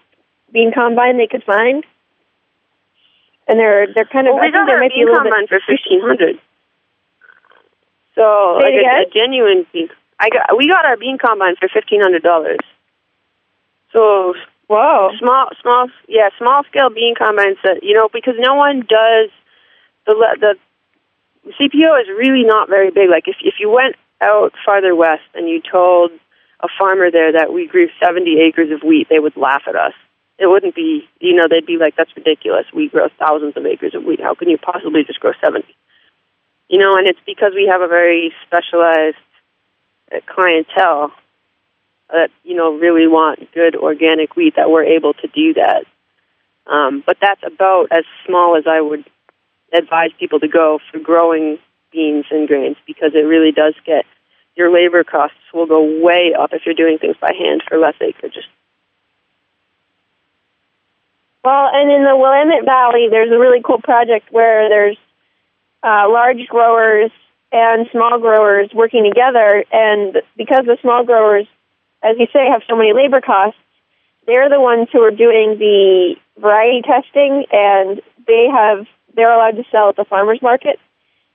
bean 0.51 0.73
combine 0.73 1.19
they 1.19 1.27
could 1.27 1.45
find. 1.45 1.85
And 3.49 3.59
they're 3.59 3.87
they're 3.93 4.07
kind 4.07 4.29
of 4.29 4.35
well, 4.35 4.43
we 4.43 4.49
I 4.49 4.53
think 4.53 4.55
got 4.55 4.67
there 4.67 4.77
our 4.77 4.81
might 4.81 4.95
bean 4.95 5.07
be 5.07 5.11
a 5.11 5.13
little 5.13 5.23
combine 5.23 5.47
bit 5.49 5.51
for 5.51 5.61
fifteen 5.67 6.01
hundred. 6.01 6.39
So 8.15 8.59
like 8.61 8.75
a, 8.75 9.07
a 9.07 9.11
genuine 9.13 9.67
bean. 9.73 9.89
I 10.19 10.29
got 10.31 10.57
we 10.57 10.69
got 10.69 10.85
our 10.85 10.97
bean 10.97 11.19
combine 11.19 11.57
for 11.57 11.69
fifteen 11.69 12.01
hundred 12.01 12.23
dollars. 12.23 12.61
So 13.93 14.35
Whoa. 14.69 15.11
small 15.19 15.49
small 15.61 15.89
yeah 16.09 16.31
small 16.39 16.63
scale 16.65 16.91
bean 16.91 17.15
combines 17.15 17.59
that 17.65 17.83
you 17.83 17.95
know 17.95 18.09
because 18.13 18.35
no 18.39 18.55
one 18.55 18.81
does 18.81 19.31
the 20.07 20.15
the 20.41 20.55
CPO 21.59 22.01
is 22.03 22.09
really 22.17 22.45
not 22.45 22.69
very 22.69 22.91
big. 22.91 23.11
Like 23.11 23.27
if 23.27 23.37
if 23.43 23.55
you 23.59 23.71
went 23.71 23.97
out 24.21 24.53
farther 24.65 24.95
west 24.95 25.27
and 25.35 25.49
you 25.49 25.61
told 25.61 26.13
a 26.61 26.69
farmer 26.79 27.11
there 27.11 27.33
that 27.33 27.53
we 27.53 27.67
grew 27.67 27.89
70 28.01 28.41
acres 28.41 28.71
of 28.71 28.83
wheat, 28.87 29.09
they 29.11 29.19
would 29.19 29.37
laugh 29.37 29.63
at 29.67 29.75
us. 29.75 29.95
It 30.43 30.49
wouldn't 30.49 30.75
be, 30.75 31.09
you 31.21 31.35
know, 31.35 31.47
they'd 31.49 31.65
be 31.65 31.77
like, 31.77 31.95
that's 31.95 32.11
ridiculous. 32.17 32.67
We 32.75 32.89
grow 32.89 33.07
thousands 33.17 33.57
of 33.57 33.65
acres 33.65 33.95
of 33.95 34.03
wheat. 34.03 34.21
How 34.21 34.35
can 34.35 34.49
you 34.49 34.59
possibly 34.59 35.05
just 35.05 35.21
grow 35.21 35.31
70? 35.41 35.65
You 36.69 36.79
know, 36.79 36.97
and 36.97 37.07
it's 37.07 37.21
because 37.25 37.53
we 37.55 37.69
have 37.71 37.81
a 37.81 37.87
very 37.87 38.35
specialized 38.45 39.23
uh, 40.11 40.19
clientele 40.27 41.13
that, 42.11 42.31
you 42.43 42.57
know, 42.57 42.77
really 42.77 43.07
want 43.07 43.53
good 43.55 43.77
organic 43.77 44.35
wheat 44.35 44.57
that 44.57 44.69
we're 44.69 44.83
able 44.83 45.15
to 45.15 45.29
do 45.29 45.55
that. 45.55 45.85
Um, 46.67 47.05
but 47.07 47.19
that's 47.21 47.43
about 47.47 47.93
as 47.93 48.05
small 48.27 48.57
as 48.57 48.65
I 48.67 48.81
would 48.81 49.05
advise 49.73 50.11
people 50.19 50.41
to 50.41 50.49
go 50.49 50.81
for 50.91 50.99
growing 50.99 51.59
beans 51.93 52.25
and 52.33 52.49
grains 52.49 52.79
because 52.85 53.13
it 53.15 53.27
really 53.27 53.53
does 53.53 53.75
get 53.87 54.07
your 54.57 54.73
labor 54.73 55.05
costs 55.05 55.39
will 55.55 55.67
go 55.67 56.03
way 56.03 56.35
up 56.37 56.53
if 56.53 56.63
you're 56.67 56.75
doing 56.75 56.99
things 56.99 57.17
by 57.21 57.33
hand 57.33 57.63
for 57.69 57.79
less 57.79 57.95
acreage. 58.01 58.35
Well, 61.45 61.71
and 61.73 61.91
in 61.91 62.05
the 62.05 62.17
Willamette 62.17 62.65
Valley, 62.65 63.09
there's 63.11 63.33
a 63.33 63.39
really 63.39 63.63
cool 63.65 63.81
project 63.83 64.31
where 64.31 64.69
there's 64.69 64.97
uh, 65.83 66.07
large 66.09 66.47
growers 66.47 67.11
and 67.51 67.89
small 67.91 68.19
growers 68.21 68.71
working 68.73 69.05
together, 69.05 69.65
and 69.73 70.23
because 70.37 70.65
the 70.67 70.79
small 70.81 71.05
growers, 71.05 71.47
as 72.03 72.17
you 72.19 72.27
say, 72.33 72.47
have 72.49 72.63
so 72.69 72.77
many 72.77 72.93
labor 72.93 73.21
costs, 73.21 73.59
they're 74.25 74.49
the 74.49 74.61
ones 74.61 74.89
who 74.93 75.01
are 75.01 75.11
doing 75.11 75.59
the 75.59 76.15
variety 76.39 76.83
testing, 76.83 77.45
and 77.51 78.01
they 78.27 78.47
have 78.49 78.87
they're 79.15 79.35
allowed 79.35 79.57
to 79.57 79.65
sell 79.71 79.89
at 79.89 79.97
the 79.97 80.05
farmers 80.05 80.41
market, 80.41 80.79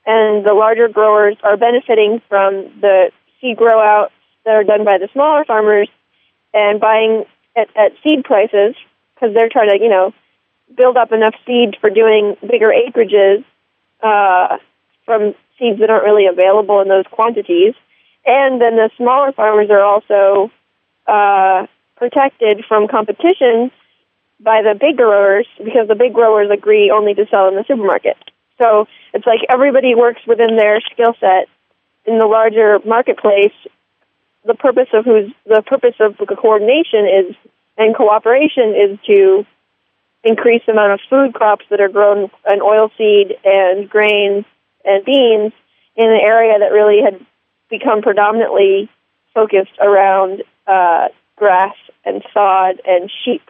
and 0.06 0.46
the 0.46 0.54
larger 0.54 0.88
growers 0.88 1.36
are 1.44 1.58
benefiting 1.58 2.22
from 2.30 2.72
the 2.80 3.12
seed 3.42 3.58
grow 3.58 3.80
outs 3.80 4.14
that 4.46 4.56
are 4.56 4.64
done 4.64 4.86
by 4.86 4.98
the 4.98 5.10
smaller 5.12 5.44
farmers 5.44 5.90
and 6.54 6.80
buying 6.80 7.26
at, 7.58 7.68
at 7.76 7.92
seed 8.04 8.24
prices 8.24 8.74
because 9.18 9.34
they're 9.34 9.50
trying 9.50 9.70
to, 9.70 9.84
you 9.84 9.90
know, 9.90 10.14
build 10.76 10.98
up 10.98 11.12
enough 11.12 11.34
seed 11.46 11.78
for 11.80 11.90
doing 11.90 12.36
bigger 12.42 12.72
acreages 12.72 13.44
uh, 14.02 14.58
from 15.06 15.34
seeds 15.58 15.80
that 15.80 15.90
aren't 15.90 16.04
really 16.04 16.28
available 16.28 16.82
in 16.82 16.88
those 16.88 17.06
quantities. 17.10 17.74
And 18.26 18.62
then 18.62 18.76
the 18.76 18.90
smaller 18.98 19.32
farmers 19.32 19.70
are 19.70 19.82
also 19.82 20.52
uh, 21.08 21.66
protected 21.96 22.66
from 22.68 22.88
competition 22.88 23.72
by 24.40 24.62
the 24.62 24.78
big 24.80 24.98
growers 24.98 25.48
because 25.58 25.88
the 25.88 25.96
big 25.96 26.14
growers 26.14 26.50
agree 26.52 26.92
only 26.92 27.14
to 27.16 27.26
sell 27.32 27.48
in 27.48 27.56
the 27.56 27.64
supermarket. 27.68 28.18
So 28.62 28.88
it's 29.14 29.26
like 29.26 29.40
everybody 29.50 29.96
works 29.96 30.22
within 30.28 30.58
their 30.58 30.82
skill 30.92 31.16
set 31.20 31.48
in 32.06 32.20
the 32.20 32.26
larger 32.26 32.80
marketplace. 32.86 33.54
The 34.46 34.56
purpose 34.56 34.90
of 34.94 35.06
who's 35.06 35.32
the 35.46 35.62
purpose 35.62 35.96
of 36.00 36.18
the 36.18 36.36
coordination 36.36 37.08
is 37.08 37.36
and 37.78 37.96
cooperation 37.96 38.76
is 38.76 39.00
to 39.08 39.46
increase 40.24 40.62
the 40.66 40.72
amount 40.74 40.94
of 40.94 41.00
food 41.10 41.34
crops 41.34 41.66
that 41.70 41.80
are 41.80 41.90
grown 41.90 42.30
in 42.52 42.60
oilseed 42.60 43.38
and 43.46 43.90
grains 43.90 44.46
and 44.84 45.06
beans 45.06 45.54
in 45.96 46.10
an 46.10 46.20
area 46.22 46.60
that 46.60 46.72
really 46.72 47.02
had 47.04 47.24
become 47.70 48.02
predominantly 48.02 48.90
focused 49.34 49.72
around 49.82 50.44
uh, 50.66 51.08
grass 51.36 51.76
and 52.06 52.24
sod 52.34 52.82
and 52.86 53.12
sheep. 53.24 53.42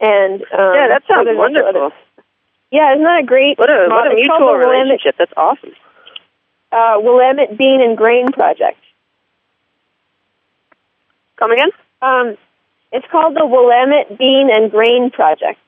And 0.00 0.42
um, 0.42 0.74
yeah, 0.74 0.88
that 0.88 1.02
sounds 1.08 1.28
wonderful. 1.32 1.68
other- 1.68 1.94
yeah, 2.70 2.92
isn't 2.92 3.04
that 3.04 3.20
a 3.22 3.26
great? 3.26 3.58
What 3.58 3.70
a 3.70 3.74
what 3.74 3.86
a 3.86 3.88
model? 3.88 4.12
It's 4.16 4.26
called 4.28 4.40
mutual 4.42 4.58
Willamette, 4.58 4.82
relationship. 4.84 5.14
That's 5.18 5.32
awesome. 5.36 5.72
uh, 6.72 6.96
Willamette 6.98 7.56
Bean 7.56 7.80
and 7.80 7.96
Grain 7.96 8.26
Project. 8.32 8.78
Come 11.38 11.52
again? 11.52 11.70
Um, 12.02 12.36
it's 12.96 13.06
called 13.12 13.36
the 13.36 13.44
Willamette 13.44 14.16
Bean 14.18 14.48
and 14.50 14.70
Grain 14.70 15.10
Project. 15.10 15.60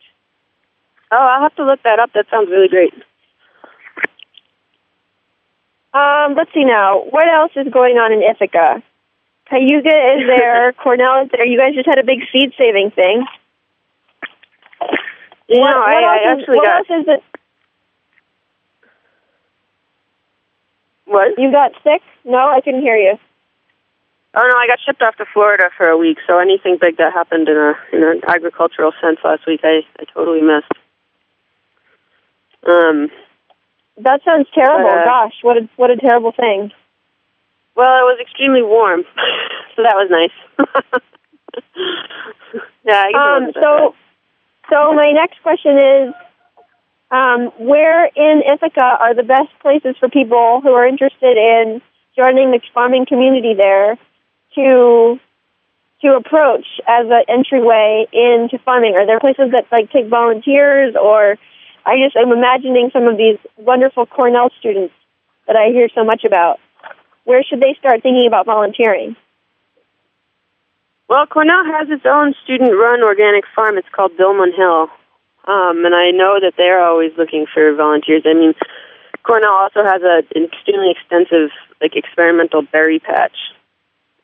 Oh, 1.12 1.16
I'll 1.16 1.42
have 1.42 1.54
to 1.56 1.64
look 1.64 1.82
that 1.84 1.98
up. 1.98 2.10
That 2.14 2.26
sounds 2.30 2.48
really 2.50 2.68
great. 2.68 2.94
Um, 5.92 6.34
let's 6.36 6.52
see 6.54 6.64
now. 6.64 7.00
What 7.00 7.28
else 7.28 7.52
is 7.56 7.72
going 7.72 7.96
on 7.96 8.12
in 8.12 8.22
Ithaca? 8.22 8.82
Cayuga 9.50 9.88
is 10.16 10.26
there. 10.36 10.72
Cornell 10.72 11.24
is 11.24 11.30
there. 11.30 11.46
You 11.46 11.58
guys 11.58 11.74
just 11.74 11.86
had 11.86 11.98
a 11.98 12.04
big 12.04 12.20
seed 12.32 12.52
saving 12.56 12.92
thing. 12.92 13.26
You 15.48 15.60
what, 15.60 15.70
know, 15.70 15.78
what 15.80 15.88
I, 15.88 16.02
else 16.02 16.20
I 16.24 16.32
is, 16.32 16.40
actually 16.40 16.58
got 16.58 16.76
else 16.78 16.86
is 16.90 17.06
it? 17.08 17.22
what? 21.06 21.38
You 21.38 21.50
got 21.50 21.72
sick? 21.82 22.02
No, 22.24 22.48
I 22.48 22.60
couldn't 22.60 22.82
hear 22.82 22.96
you. 22.96 23.18
Oh 24.34 24.46
no, 24.46 24.56
I 24.56 24.66
got 24.66 24.78
shipped 24.84 25.02
off 25.02 25.16
to 25.16 25.24
Florida 25.32 25.70
for 25.76 25.88
a 25.88 25.96
week. 25.96 26.18
So 26.26 26.38
anything 26.38 26.78
big 26.80 26.98
that 26.98 27.12
happened 27.12 27.48
in 27.48 27.56
a 27.56 27.74
in 27.92 28.02
an 28.04 28.20
agricultural 28.26 28.92
sense 29.00 29.18
last 29.24 29.46
week, 29.46 29.60
I 29.64 29.80
I 29.98 30.04
totally 30.14 30.42
missed. 30.42 30.72
Um. 32.66 33.10
That 34.00 34.20
sounds 34.24 34.46
terrible. 34.54 34.88
Uh, 34.88 35.04
Gosh, 35.04 35.34
what 35.42 35.56
a 35.56 35.68
what 35.76 35.90
a 35.90 35.96
terrible 35.96 36.32
thing. 36.32 36.70
Well, 37.74 37.86
it 37.86 38.06
was 38.10 38.18
extremely 38.20 38.62
warm, 38.62 39.04
so 39.76 39.82
that 39.82 39.94
was 39.94 40.10
nice. 40.10 40.34
yeah, 42.84 43.04
I 43.06 43.36
Um, 43.36 43.52
so, 43.54 43.94
so 44.70 44.92
my 44.94 45.12
next 45.12 45.40
question 45.42 45.78
is, 45.78 46.14
um, 47.10 47.52
where 47.58 48.06
in 48.06 48.42
Ithaca 48.42 48.82
are 48.82 49.14
the 49.14 49.22
best 49.22 49.50
places 49.62 49.96
for 49.98 50.08
people 50.08 50.60
who 50.60 50.72
are 50.72 50.86
interested 50.86 51.36
in 51.36 51.80
joining 52.16 52.50
the 52.50 52.60
farming 52.74 53.06
community 53.06 53.54
there 53.54 53.96
to 54.54 55.18
to 56.02 56.14
approach 56.14 56.66
as 56.86 57.06
an 57.10 57.24
entryway 57.28 58.06
into 58.12 58.58
farming? 58.64 58.94
Are 58.96 59.06
there 59.06 59.20
places 59.20 59.50
that 59.52 59.66
like 59.72 59.90
take 59.90 60.08
volunteers, 60.08 60.94
or 60.94 61.36
I 61.84 61.96
just 62.04 62.16
I'm 62.16 62.32
imagining 62.32 62.90
some 62.92 63.08
of 63.08 63.16
these 63.16 63.38
wonderful 63.56 64.06
Cornell 64.06 64.50
students 64.58 64.94
that 65.46 65.56
I 65.56 65.70
hear 65.70 65.88
so 65.94 66.04
much 66.04 66.24
about. 66.24 66.60
Where 67.24 67.42
should 67.42 67.60
they 67.60 67.74
start 67.78 68.02
thinking 68.02 68.26
about 68.26 68.46
volunteering? 68.46 69.16
Well, 71.08 71.26
Cornell 71.26 71.64
has 71.64 71.88
its 71.88 72.04
own 72.04 72.34
student-run 72.44 73.02
organic 73.02 73.44
farm. 73.56 73.78
It's 73.78 73.88
called 73.90 74.12
Dilmun 74.18 74.54
Hill, 74.54 74.88
um, 75.46 75.84
and 75.84 75.94
I 75.94 76.10
know 76.10 76.38
that 76.38 76.52
they're 76.58 76.84
always 76.84 77.12
looking 77.16 77.46
for 77.52 77.74
volunteers. 77.74 78.24
I 78.26 78.34
mean, 78.34 78.52
Cornell 79.22 79.52
also 79.52 79.82
has 79.84 80.02
a, 80.02 80.22
an 80.36 80.44
extremely 80.44 80.90
extensive, 80.90 81.50
like, 81.80 81.96
experimental 81.96 82.60
berry 82.60 82.98
patch, 82.98 83.36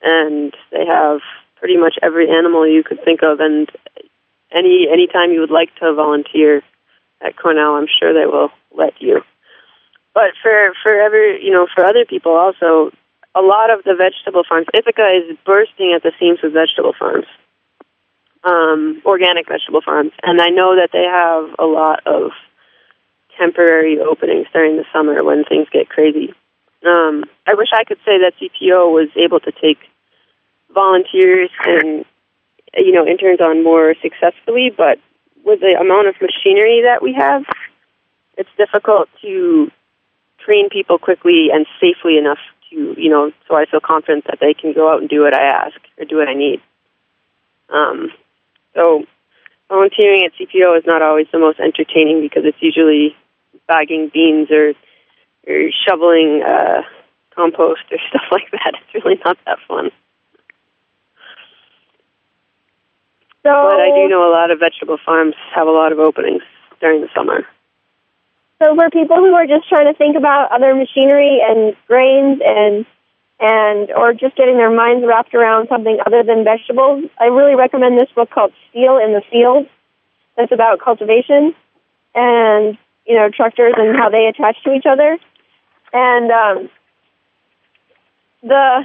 and 0.05 0.55
they 0.71 0.85
have 0.87 1.21
pretty 1.57 1.77
much 1.77 1.97
every 2.03 2.31
animal 2.31 2.69
you 2.69 2.85
could 2.85 3.03
think 3.05 3.21
of. 3.23 3.41
And 3.41 3.71
any 4.53 4.87
any 4.91 5.07
time 5.07 5.33
you 5.33 5.41
would 5.41 5.51
like 5.51 5.75
to 5.77 5.95
volunteer 5.95 6.63
at 7.21 7.37
Cornell, 7.37 7.75
I'm 7.75 7.89
sure 7.89 8.13
they 8.13 8.27
will 8.27 8.51
let 8.77 9.01
you. 9.01 9.23
But 10.13 10.33
for 10.43 10.73
for 10.83 10.93
every 10.93 11.45
you 11.45 11.51
know 11.51 11.67
for 11.75 11.85
other 11.85 12.05
people 12.05 12.33
also, 12.33 12.93
a 13.35 13.41
lot 13.41 13.71
of 13.71 13.83
the 13.85 13.95
vegetable 13.95 14.45
farms, 14.49 14.67
Ithaca 14.73 15.09
is 15.09 15.37
bursting 15.45 15.93
at 15.95 16.03
the 16.03 16.13
seams 16.21 16.39
with 16.43 16.53
vegetable 16.53 16.95
farms, 16.99 17.27
um, 18.45 19.03
organic 19.05 19.49
vegetable 19.49 19.81
farms, 19.81 20.13
and 20.23 20.41
I 20.41 20.51
know 20.51 20.77
that 20.77 20.91
they 20.93 21.05
have 21.05 21.57
a 21.59 21.67
lot 21.67 22.07
of 22.07 22.31
temporary 23.39 23.99
openings 23.99 24.47
during 24.53 24.77
the 24.77 24.85
summer 24.93 25.25
when 25.25 25.45
things 25.45 25.67
get 25.73 25.89
crazy. 25.89 26.33
Um, 26.87 27.25
I 27.47 27.55
wish 27.55 27.69
I 27.73 27.85
could 27.85 27.99
say 28.05 28.19
that 28.19 28.35
CPO 28.39 28.93
was 28.93 29.09
able 29.17 29.41
to 29.41 29.51
take 29.51 29.79
volunteers 30.75 31.51
and 31.65 32.05
you 32.77 32.93
know 32.93 33.07
interns 33.07 33.41
on 33.41 33.63
more 33.63 33.95
successfully, 34.03 34.73
but 34.77 34.99
with 35.45 35.61
the 35.61 35.77
amount 35.79 36.09
of 36.09 36.15
machinery 36.21 36.83
that 36.83 37.03
we 37.03 37.15
have, 37.15 37.45
it's 38.37 38.51
difficult 38.57 39.09
to 39.23 39.71
train 40.45 40.69
people 40.69 40.99
quickly 40.99 41.49
and 41.53 41.67
safely 41.81 42.19
enough 42.19 42.39
to, 42.71 42.95
you 42.99 43.11
know, 43.11 43.33
so 43.49 43.55
I 43.55 43.67
feel 43.67 43.81
confident 43.81 44.25
that 44.27 44.39
they 44.41 44.55
can 44.55 44.73
go 44.73 44.93
out 44.93 45.01
and 45.01 45.09
do 45.09 45.23
what 45.23 45.35
I 45.35 45.45
ask 45.45 45.77
or 45.99 46.05
do 46.05 46.17
what 46.17 46.29
I 46.29 46.35
need. 46.35 46.61
Um, 47.69 48.11
so 48.75 49.05
volunteering 49.69 50.25
at 50.25 50.33
CPO 50.35 50.79
is 50.79 50.85
not 50.87 51.03
always 51.03 51.27
the 51.33 51.39
most 51.39 51.61
entertaining 51.61 52.21
because 52.21 52.45
it's 52.45 52.61
usually 52.61 53.17
bagging 53.67 54.11
beans 54.13 54.51
or 54.51 54.75
or 55.47 55.71
shoveling 55.87 56.43
uh, 56.43 56.83
compost 57.35 57.83
or 57.91 57.99
stuff 58.09 58.25
like 58.31 58.51
that. 58.53 58.73
It's 58.75 59.05
really 59.05 59.21
not 59.25 59.37
that 59.47 59.59
fun. 59.69 59.91
So, 63.45 63.53
But 63.53 63.81
I 63.81 63.91
do 63.95 64.09
know 64.09 64.27
a 64.27 64.33
lot 64.33 64.51
of 64.51 64.59
vegetable 64.59 64.97
farms 65.05 65.35
have 65.55 65.67
a 65.67 65.71
lot 65.71 65.93
of 65.93 65.99
openings 65.99 66.43
during 66.81 67.03
the 67.03 67.09
summer. 67.15 67.47
So 68.59 68.75
for 68.75 68.89
people 68.89 69.17
who 69.17 69.35
are 69.35 69.47
just 69.47 69.69
trying 69.69 69.93
to 69.93 69.93
think 69.93 70.17
about 70.17 70.51
other 70.51 70.75
machinery 70.75 71.41
and 71.47 71.77
grains 71.87 72.41
and 72.45 72.87
and 73.41 73.91
or 73.91 74.15
just 74.15 74.37
getting 74.37 74.57
their 74.57 74.71
minds 74.71 75.05
wrapped 75.07 75.35
around 75.35 75.69
something 75.69 75.99
other 76.07 76.23
than 76.23 76.45
vegetables, 76.45 77.05
I 77.21 77.27
really 77.27 77.55
recommend 77.55 77.99
this 77.99 78.11
book 78.15 78.31
called 78.31 78.53
Steel 78.71 78.97
in 78.97 79.13
the 79.13 79.23
Field. 79.31 79.67
That's 80.37 80.53
about 80.53 80.81
cultivation 80.81 81.55
and 82.15 82.79
you 83.05 83.17
know 83.17 83.29
tractors 83.29 83.75
and 83.77 83.99
how 83.99 84.09
they 84.09 84.27
attach 84.27 84.57
to 84.65 84.73
each 84.73 84.87
other. 84.87 85.19
And 85.93 86.31
um, 86.31 86.71
the 88.43 88.85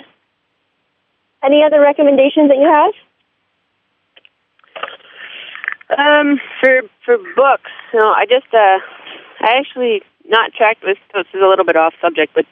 any 1.43 1.63
other 1.63 1.79
recommendations 1.79 2.49
that 2.49 2.57
you 2.57 2.67
have? 2.67 2.93
Um, 5.89 6.39
for 6.59 6.81
for 7.03 7.17
books, 7.35 7.71
no, 7.93 8.11
I 8.11 8.25
just 8.25 8.53
uh, 8.53 8.79
I 9.41 9.57
actually 9.57 10.03
not 10.27 10.53
tractor. 10.53 10.87
This, 10.87 10.97
this 11.13 11.25
is 11.33 11.41
a 11.41 11.47
little 11.47 11.65
bit 11.65 11.75
off 11.75 11.93
subject, 11.99 12.33
but 12.35 12.45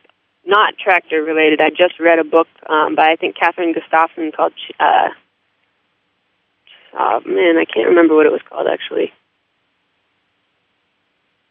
not 0.45 0.77
tractor 0.77 1.21
related. 1.21 1.61
I 1.61 1.69
just 1.69 1.99
read 1.99 2.17
a 2.17 2.23
book 2.23 2.47
um, 2.67 2.95
by 2.95 3.11
I 3.11 3.15
think 3.15 3.35
Katherine 3.35 3.73
Gustafson 3.73 4.31
called. 4.31 4.53
Uh, 4.79 5.09
oh 6.93 7.21
man, 7.25 7.57
I 7.57 7.65
can't 7.65 7.89
remember 7.89 8.15
what 8.15 8.25
it 8.25 8.31
was 8.31 8.41
called 8.49 8.67
actually. 8.67 9.13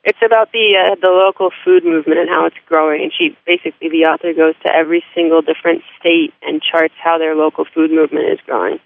It's 0.02 0.18
about 0.24 0.50
the 0.52 0.76
uh, 0.76 0.94
the 1.00 1.10
local 1.10 1.50
food 1.64 1.84
movement 1.84 2.18
and 2.18 2.28
how 2.28 2.46
it's 2.46 2.56
growing. 2.66 3.02
And 3.02 3.12
she 3.16 3.36
basically 3.46 3.90
the 3.90 4.06
author 4.06 4.32
goes 4.32 4.54
to 4.64 4.74
every 4.74 5.04
single 5.14 5.42
different 5.42 5.82
state 6.00 6.34
and 6.42 6.60
charts 6.62 6.94
how 6.98 7.18
their 7.18 7.36
local 7.36 7.64
food 7.64 7.92
movement 7.92 8.28
is 8.30 8.40
growing. 8.44 8.80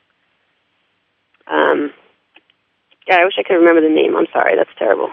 Um, 1.47 1.93
yeah, 3.11 3.19
I 3.19 3.25
wish 3.25 3.35
I 3.39 3.43
could 3.43 3.59
remember 3.59 3.83
the 3.83 3.93
name. 3.93 4.17
I'm 4.17 4.31
sorry, 4.33 4.55
that's 4.55 4.71
terrible. 4.79 5.11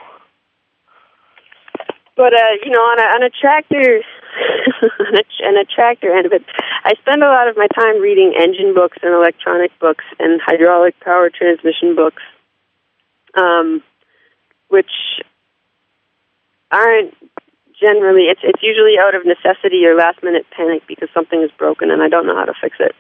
But 2.15 2.33
uh, 2.33 2.53
you 2.63 2.69
know, 2.69 2.81
on 2.81 2.99
a 2.99 3.07
on 3.17 3.23
a 3.23 3.29
tractor, 3.29 4.01
on, 5.01 5.15
a, 5.17 5.25
on 5.49 5.57
a 5.57 5.65
tractor 5.65 6.15
end 6.15 6.27
of 6.27 6.33
it, 6.33 6.43
I 6.83 6.93
spend 7.01 7.23
a 7.23 7.27
lot 7.27 7.47
of 7.47 7.57
my 7.57 7.65
time 7.73 7.99
reading 7.99 8.38
engine 8.38 8.75
books 8.75 8.97
and 9.01 9.13
electronic 9.13 9.71
books 9.79 10.05
and 10.19 10.39
hydraulic 10.39 10.99
power 10.99 11.31
transmission 11.31 11.95
books, 11.95 12.21
um, 13.33 13.81
which 14.69 14.93
aren't 16.69 17.17
generally. 17.81 18.29
It's 18.29 18.41
it's 18.43 18.62
usually 18.62 18.99
out 19.01 19.15
of 19.15 19.25
necessity 19.25 19.86
or 19.86 19.95
last 19.95 20.21
minute 20.21 20.45
panic 20.55 20.83
because 20.88 21.10
something 21.15 21.41
is 21.41 21.49
broken 21.57 21.89
and 21.89 22.03
I 22.03 22.10
don't 22.10 22.27
know 22.27 22.36
how 22.36 22.45
to 22.45 22.53
fix 22.62 22.77
it. 22.79 22.93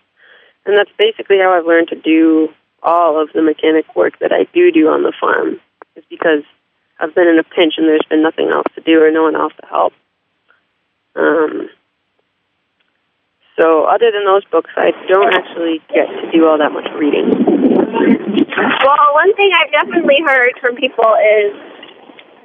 And 0.65 0.75
that's 0.75 0.91
basically 0.97 1.37
how 1.37 1.53
I've 1.53 1.65
learned 1.67 1.89
to 1.89 1.95
do 1.95 2.49
all 2.83 3.21
of 3.21 3.29
the 3.33 3.41
mechanic 3.41 3.95
work 3.95 4.19
that 4.19 4.31
I 4.31 4.47
do 4.53 4.71
do 4.71 4.87
on 4.87 5.03
the 5.03 5.13
farm. 5.19 5.59
Is 5.95 6.03
because 6.09 6.43
I've 6.99 7.13
been 7.13 7.27
in 7.27 7.39
a 7.39 7.43
pinch 7.43 7.75
and 7.77 7.87
there's 7.87 8.05
been 8.09 8.23
nothing 8.23 8.49
else 8.49 8.67
to 8.75 8.81
do 8.81 9.01
or 9.01 9.11
no 9.11 9.23
one 9.23 9.35
else 9.35 9.53
to 9.61 9.67
help. 9.67 9.93
Um, 11.15 11.69
so 13.59 13.85
other 13.85 14.11
than 14.13 14.25
those 14.25 14.45
books, 14.45 14.69
I 14.77 14.91
don't 15.09 15.33
actually 15.33 15.81
get 15.89 16.05
to 16.05 16.31
do 16.31 16.45
all 16.45 16.57
that 16.59 16.71
much 16.71 16.85
reading. 16.93 17.25
Well, 17.33 19.05
one 19.13 19.33
thing 19.33 19.49
I've 19.57 19.71
definitely 19.71 20.21
heard 20.25 20.53
from 20.61 20.75
people 20.75 21.09
is 21.17 21.57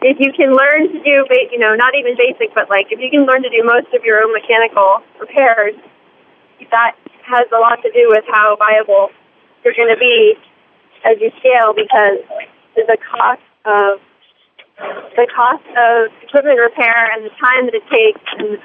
if 0.03 0.17
you 0.19 0.33
can 0.33 0.57
learn 0.57 0.89
to 0.89 0.99
do, 1.05 1.25
you 1.53 1.59
know, 1.59 1.75
not 1.75 1.95
even 1.95 2.17
basic, 2.17 2.55
but 2.55 2.69
like 2.69 2.89
if 2.91 2.99
you 2.99 3.11
can 3.11 3.27
learn 3.27 3.43
to 3.43 3.51
do 3.51 3.63
most 3.63 3.93
of 3.95 4.05
your 4.05 4.25
own 4.25 4.33
mechanical 4.33 5.05
repairs, 5.21 5.77
that 6.71 6.97
has 7.23 7.47
a 7.53 7.61
lot 7.61 7.77
to 7.83 7.91
do 7.93 8.09
with 8.09 8.25
how 8.33 8.57
viable 8.57 9.11
you're 9.65 9.75
going 9.75 9.93
to 9.93 9.99
be 9.99 10.35
as 11.05 11.17
you 11.21 11.31
scale 11.39 11.75
because 11.75 12.23
the 12.77 12.99
cost 12.99 13.43
of 13.65 14.01
the 15.15 15.27
cost 15.35 15.65
of 15.77 16.11
equipment 16.23 16.59
repair 16.59 17.11
and 17.13 17.25
the 17.25 17.35
time 17.39 17.67
that 17.67 17.75
it 17.75 17.87
takes 17.93 18.21
and, 18.39 18.59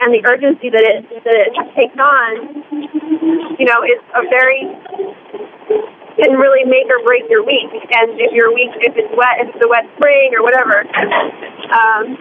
and 0.00 0.14
the 0.14 0.22
urgency 0.28 0.70
that 0.70 0.84
it 0.84 1.02
that 1.24 1.36
it 1.36 1.54
takes 1.74 1.96
on, 1.98 2.62
you 3.58 3.66
know, 3.66 3.82
is 3.82 3.98
a 4.14 4.22
very 4.28 4.62
can 6.16 6.36
really 6.40 6.64
make 6.64 6.88
or 6.88 7.04
break 7.04 7.28
your 7.28 7.44
week. 7.44 7.68
And 7.70 8.18
if 8.20 8.32
your 8.32 8.52
week, 8.52 8.72
if 8.80 8.96
it's 8.96 9.12
wet, 9.16 9.36
if 9.40 9.54
it's 9.54 9.64
a 9.64 9.68
wet 9.68 9.84
spring 9.96 10.32
or 10.32 10.42
whatever, 10.42 10.80
um, 10.80 12.16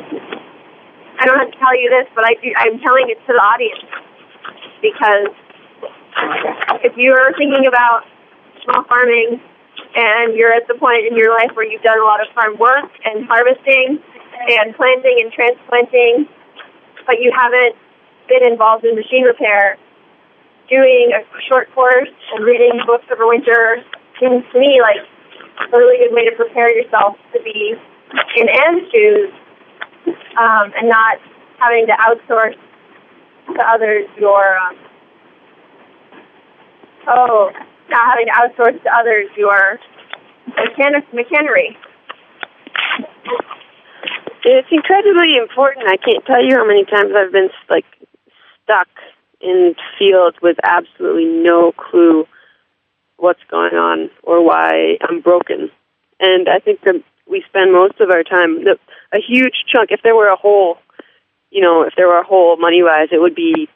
I 1.19 1.23
don't 1.25 1.39
have 1.39 1.51
to 1.51 1.59
tell 1.59 1.75
you 1.79 1.89
this, 1.89 2.07
but 2.13 2.25
I 2.25 2.35
do, 2.43 2.51
I'm 2.57 2.79
telling 2.79 3.07
it 3.07 3.19
to 3.27 3.31
the 3.31 3.39
audience 3.39 3.87
because 4.83 5.31
if 6.83 6.93
you're 6.97 7.31
thinking 7.37 7.67
about 7.67 8.03
small 8.65 8.83
farming 8.89 9.39
and 9.95 10.35
you're 10.35 10.51
at 10.51 10.67
the 10.67 10.75
point 10.75 11.07
in 11.07 11.15
your 11.15 11.31
life 11.31 11.51
where 11.53 11.65
you've 11.65 11.83
done 11.83 11.99
a 11.99 12.03
lot 12.03 12.19
of 12.19 12.27
farm 12.33 12.57
work 12.59 12.91
and 13.05 13.25
harvesting 13.25 13.99
and 14.59 14.75
planting 14.75 15.17
and 15.23 15.31
transplanting, 15.31 16.27
but 17.07 17.21
you 17.21 17.31
haven't 17.31 17.75
been 18.27 18.43
involved 18.43 18.83
in 18.83 18.95
machine 18.95 19.23
repair, 19.23 19.77
doing 20.69 21.11
a 21.15 21.23
short 21.47 21.71
course 21.73 22.09
and 22.33 22.43
reading 22.43 22.81
books 22.85 23.05
over 23.11 23.27
winter. 23.27 23.83
Seems 24.19 24.43
to 24.51 24.59
me 24.59 24.81
like 24.81 24.99
a 25.73 25.77
really 25.77 25.97
good 25.97 26.13
way 26.13 26.25
to 26.25 26.35
prepare 26.35 26.71
yourself 26.75 27.15
to 27.33 27.39
be 27.43 27.75
in 28.35 28.47
Anne's 28.49 28.91
shoes 28.91 29.31
um, 30.37 30.71
and 30.75 30.89
not 30.89 31.17
having 31.59 31.87
to 31.87 31.93
outsource 31.93 32.57
to 33.55 33.61
others 33.61 34.07
your 34.19 34.57
um, 34.57 34.75
oh 37.07 37.51
not 37.89 38.05
having 38.09 38.27
to 38.27 38.33
outsource 38.33 38.81
to 38.83 38.89
others 38.89 39.29
your 39.37 39.79
mechanic 40.47 41.05
machinery. 41.13 41.77
It's 44.43 44.67
incredibly 44.71 45.37
important. 45.37 45.87
I 45.87 45.97
can't 45.97 46.23
tell 46.25 46.43
you 46.43 46.55
how 46.55 46.67
many 46.67 46.85
times 46.85 47.11
I've 47.15 47.31
been 47.31 47.49
like 47.69 47.85
stuck 48.63 48.87
in 49.41 49.75
fields 49.97 50.37
with 50.41 50.57
absolutely 50.63 51.25
no 51.25 51.71
clue 51.71 52.25
what's 53.17 53.43
going 53.49 53.73
on 53.73 54.09
or 54.23 54.45
why 54.45 54.97
I'm 55.01 55.21
broken. 55.21 55.71
And 56.19 56.47
I 56.47 56.59
think 56.59 56.81
that 56.81 57.01
we 57.27 57.43
spend 57.47 57.73
most 57.73 57.99
of 57.99 58.09
our 58.11 58.23
time 58.23 58.63
a 58.67 59.17
huge 59.19 59.65
chunk. 59.71 59.89
If 59.91 60.01
there 60.03 60.15
were 60.15 60.29
a 60.29 60.35
hole, 60.35 60.77
you 61.49 61.61
know, 61.61 61.83
if 61.83 61.93
there 61.97 62.07
were 62.07 62.19
a 62.19 62.25
hole 62.25 62.57
money 62.57 62.83
wise, 62.83 63.09
it 63.11 63.19
would 63.19 63.35
be, 63.35 63.67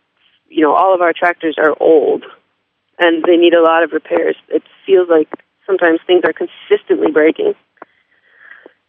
you 0.50 0.62
know, 0.62 0.74
all 0.74 0.94
of 0.94 1.02
our 1.02 1.14
tractors 1.14 1.56
are 1.58 1.76
old 1.80 2.26
and 3.00 3.24
they 3.24 3.38
need 3.38 3.54
a 3.54 3.64
lot 3.64 3.84
of 3.84 3.92
repairs. 3.94 4.36
It 4.50 4.64
feels 4.86 5.10
like 5.10 5.30
sometimes 5.66 6.00
things 6.06 6.24
are 6.26 6.34
consistently 6.34 7.12
breaking. 7.12 7.54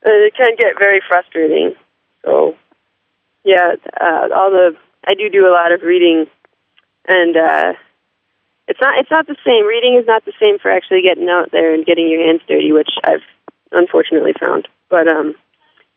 It 0.02 0.34
can 0.34 0.56
get 0.56 0.78
very 0.78 1.00
frustrating. 1.06 1.74
So, 2.24 2.56
yeah, 3.44 3.74
uh, 4.00 4.28
all 4.34 4.50
the 4.50 4.76
I 5.06 5.14
do 5.14 5.30
do 5.30 5.46
a 5.46 5.52
lot 5.52 5.72
of 5.72 5.82
reading, 5.82 6.26
and 7.06 7.36
uh, 7.36 7.72
it's 8.68 8.80
not 8.80 8.98
it's 8.98 9.10
not 9.10 9.26
the 9.26 9.36
same. 9.44 9.66
Reading 9.66 9.96
is 10.00 10.06
not 10.06 10.24
the 10.24 10.32
same 10.42 10.58
for 10.58 10.70
actually 10.70 11.02
getting 11.02 11.28
out 11.28 11.50
there 11.52 11.72
and 11.72 11.86
getting 11.86 12.08
your 12.08 12.26
hands 12.26 12.42
dirty, 12.48 12.72
which 12.72 12.90
I've 13.04 13.24
unfortunately 13.72 14.34
found. 14.38 14.68
But 14.88 15.08
um, 15.08 15.34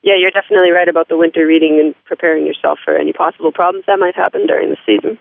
yeah, 0.03 0.15
you're 0.17 0.31
definitely 0.31 0.71
right 0.71 0.87
about 0.87 1.07
the 1.07 1.17
winter 1.17 1.45
reading 1.45 1.79
and 1.79 1.95
preparing 2.05 2.45
yourself 2.45 2.79
for 2.83 2.95
any 2.95 3.13
possible 3.13 3.51
problems 3.51 3.85
that 3.87 3.99
might 3.99 4.15
happen 4.15 4.47
during 4.47 4.69
the 4.69 4.77
season. 4.85 5.17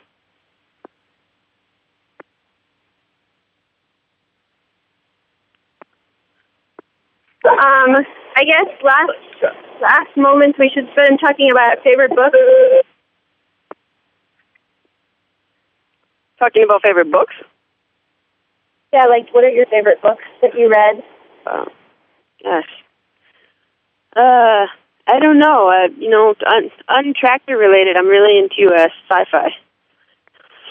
Um, 7.44 7.96
I 8.36 8.44
guess 8.44 8.66
last 8.82 9.54
last 9.80 10.16
moments 10.16 10.58
we 10.58 10.70
should 10.72 10.88
spend 10.92 11.18
talking 11.20 11.50
about 11.50 11.82
favorite 11.82 12.14
books. 12.14 12.38
Talking 16.38 16.64
about 16.64 16.82
favorite 16.82 17.10
books. 17.10 17.34
Yeah, 18.92 19.06
like 19.06 19.32
what 19.32 19.44
are 19.44 19.48
your 19.50 19.66
favorite 19.66 20.00
books 20.02 20.22
that 20.40 20.54
you 20.54 20.68
read? 20.68 21.02
Oh, 21.46 21.66
gosh. 22.44 22.68
Uh, 24.14 24.66
I 25.06 25.18
don't 25.18 25.38
know. 25.38 25.68
Uh, 25.68 25.88
you 25.98 26.10
know, 26.10 26.34
un, 26.46 26.70
untractor 26.88 27.58
related. 27.58 27.96
I'm 27.96 28.06
really 28.06 28.38
into 28.38 28.72
uh, 28.72 28.88
sci-fi. 29.08 29.50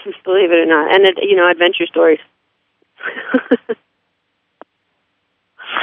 Believe 0.23 0.51
it 0.51 0.59
or 0.59 0.65
not, 0.65 0.93
and 0.95 1.05
uh, 1.05 1.21
you 1.21 1.35
know, 1.35 1.49
adventure 1.49 1.85
stories. 1.87 2.19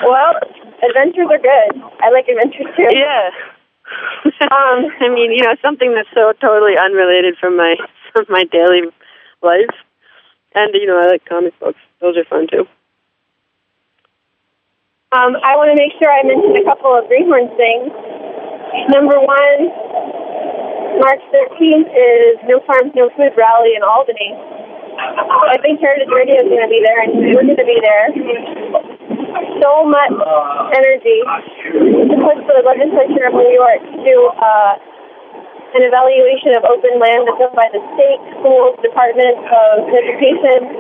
well, 0.04 0.34
adventures 0.82 1.28
are 1.30 1.38
good. 1.38 1.82
I 2.00 2.10
like 2.10 2.28
adventures 2.28 2.68
too. 2.76 2.88
Yeah. 2.90 3.30
um, 4.52 4.92
I 5.00 5.08
mean, 5.08 5.32
you 5.32 5.42
know, 5.42 5.56
something 5.62 5.94
that's 5.94 6.08
so 6.14 6.32
totally 6.40 6.76
unrelated 6.76 7.36
from 7.38 7.56
my 7.56 7.76
from 8.12 8.26
my 8.28 8.44
daily 8.44 8.82
life, 9.42 9.74
and 10.54 10.74
you 10.74 10.86
know, 10.86 11.00
I 11.00 11.06
like 11.06 11.24
comic 11.24 11.58
books. 11.58 11.80
Those 12.00 12.16
are 12.16 12.24
fun 12.24 12.46
too. 12.50 12.66
Um, 15.10 15.40
I 15.40 15.56
want 15.56 15.72
to 15.72 15.78
make 15.80 15.96
sure 15.96 16.12
I 16.12 16.20
mention 16.20 16.52
a 16.52 16.64
couple 16.68 16.92
of 16.92 17.08
Greenhorn 17.08 17.48
things. 17.56 17.88
Number 18.92 19.16
one, 19.16 19.60
March 21.00 21.24
13th 21.32 21.88
is 21.88 22.36
No 22.44 22.60
Farms, 22.68 22.92
No 22.92 23.08
Food 23.16 23.32
rally 23.32 23.72
in 23.72 23.80
Albany. 23.80 24.36
I 24.36 25.56
think 25.64 25.80
Heritage 25.80 26.12
Radio 26.12 26.44
is 26.44 26.48
going 26.52 26.60
to 26.60 26.68
be 26.68 26.84
there, 26.84 27.00
and 27.00 27.16
we're 27.16 27.40
going 27.40 27.56
to 27.56 27.64
be 27.64 27.80
there. 27.80 28.12
So 29.38 29.86
much 29.86 30.14
energy 30.74 31.22
to 31.22 32.16
push 32.18 32.40
for 32.42 32.54
the 32.58 32.64
legislature 32.66 33.30
of 33.30 33.38
New 33.38 33.54
York 33.54 33.80
to 33.86 33.96
do 34.02 34.16
uh, 34.34 34.74
an 35.78 35.82
evaluation 35.86 36.58
of 36.58 36.66
open 36.66 36.98
land 36.98 37.22
that's 37.28 37.38
owned 37.38 37.54
by 37.54 37.70
the 37.70 37.78
state, 37.94 38.20
schools, 38.34 38.74
Department 38.82 39.38
of 39.46 39.86
Education, 39.94 40.74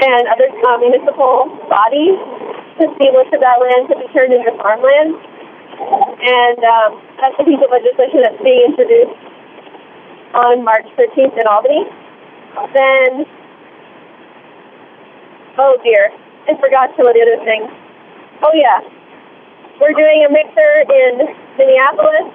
and 0.00 0.22
other 0.32 0.48
uh, 0.48 0.78
municipal 0.80 1.50
bodies 1.68 2.16
to 2.80 2.88
see 2.96 3.12
what 3.12 3.28
of 3.28 3.40
that 3.44 3.60
land 3.60 3.84
could 3.92 4.00
be 4.00 4.08
turned 4.16 4.32
into 4.32 4.56
farmland. 4.56 5.12
And 6.24 6.60
um, 6.64 6.90
that's 7.20 7.36
a 7.36 7.44
piece 7.44 7.60
of 7.60 7.68
legislation 7.68 8.24
that's 8.24 8.40
being 8.40 8.64
introduced 8.72 9.18
on 10.32 10.64
March 10.64 10.88
13th 10.96 11.36
in 11.36 11.44
Albany. 11.44 11.84
Then, 12.72 13.28
oh 15.58 15.76
dear, 15.84 16.08
I 16.48 16.56
forgot 16.56 16.94
some 16.96 17.06
of 17.06 17.14
the 17.14 17.22
other 17.22 17.40
things. 17.44 17.68
Oh 18.40 18.52
yeah, 18.56 18.80
we're 19.80 19.96
doing 19.96 20.24
a 20.24 20.30
mixer 20.32 20.72
in 20.88 21.28
Minneapolis. 21.56 22.32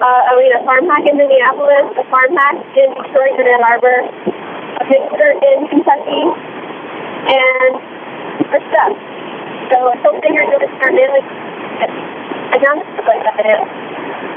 Uh, 0.00 0.22
I 0.28 0.32
mean, 0.36 0.52
a 0.52 0.60
farm 0.66 0.84
hack 0.90 1.06
in 1.06 1.16
Minneapolis, 1.16 1.94
a 1.96 2.04
farm 2.10 2.34
hack 2.34 2.58
in 2.76 2.88
Detroit 2.98 3.38
and 3.38 3.48
Ann 3.48 3.62
Arbor, 3.62 3.98
a 4.04 4.84
mixer 4.90 5.30
in 5.38 5.58
Kentucky, 5.70 6.24
and 7.30 7.74
our 8.50 8.60
stuff. 8.68 8.92
So 9.70 9.76
I 9.88 9.96
hope 10.02 10.20
that 10.20 10.30
you're 10.34 10.50
going 10.50 10.66
to 10.66 10.72
start 10.76 10.92
mailing 10.92 11.26
announcements 12.52 13.06
like 13.06 13.22
that. 13.22 14.33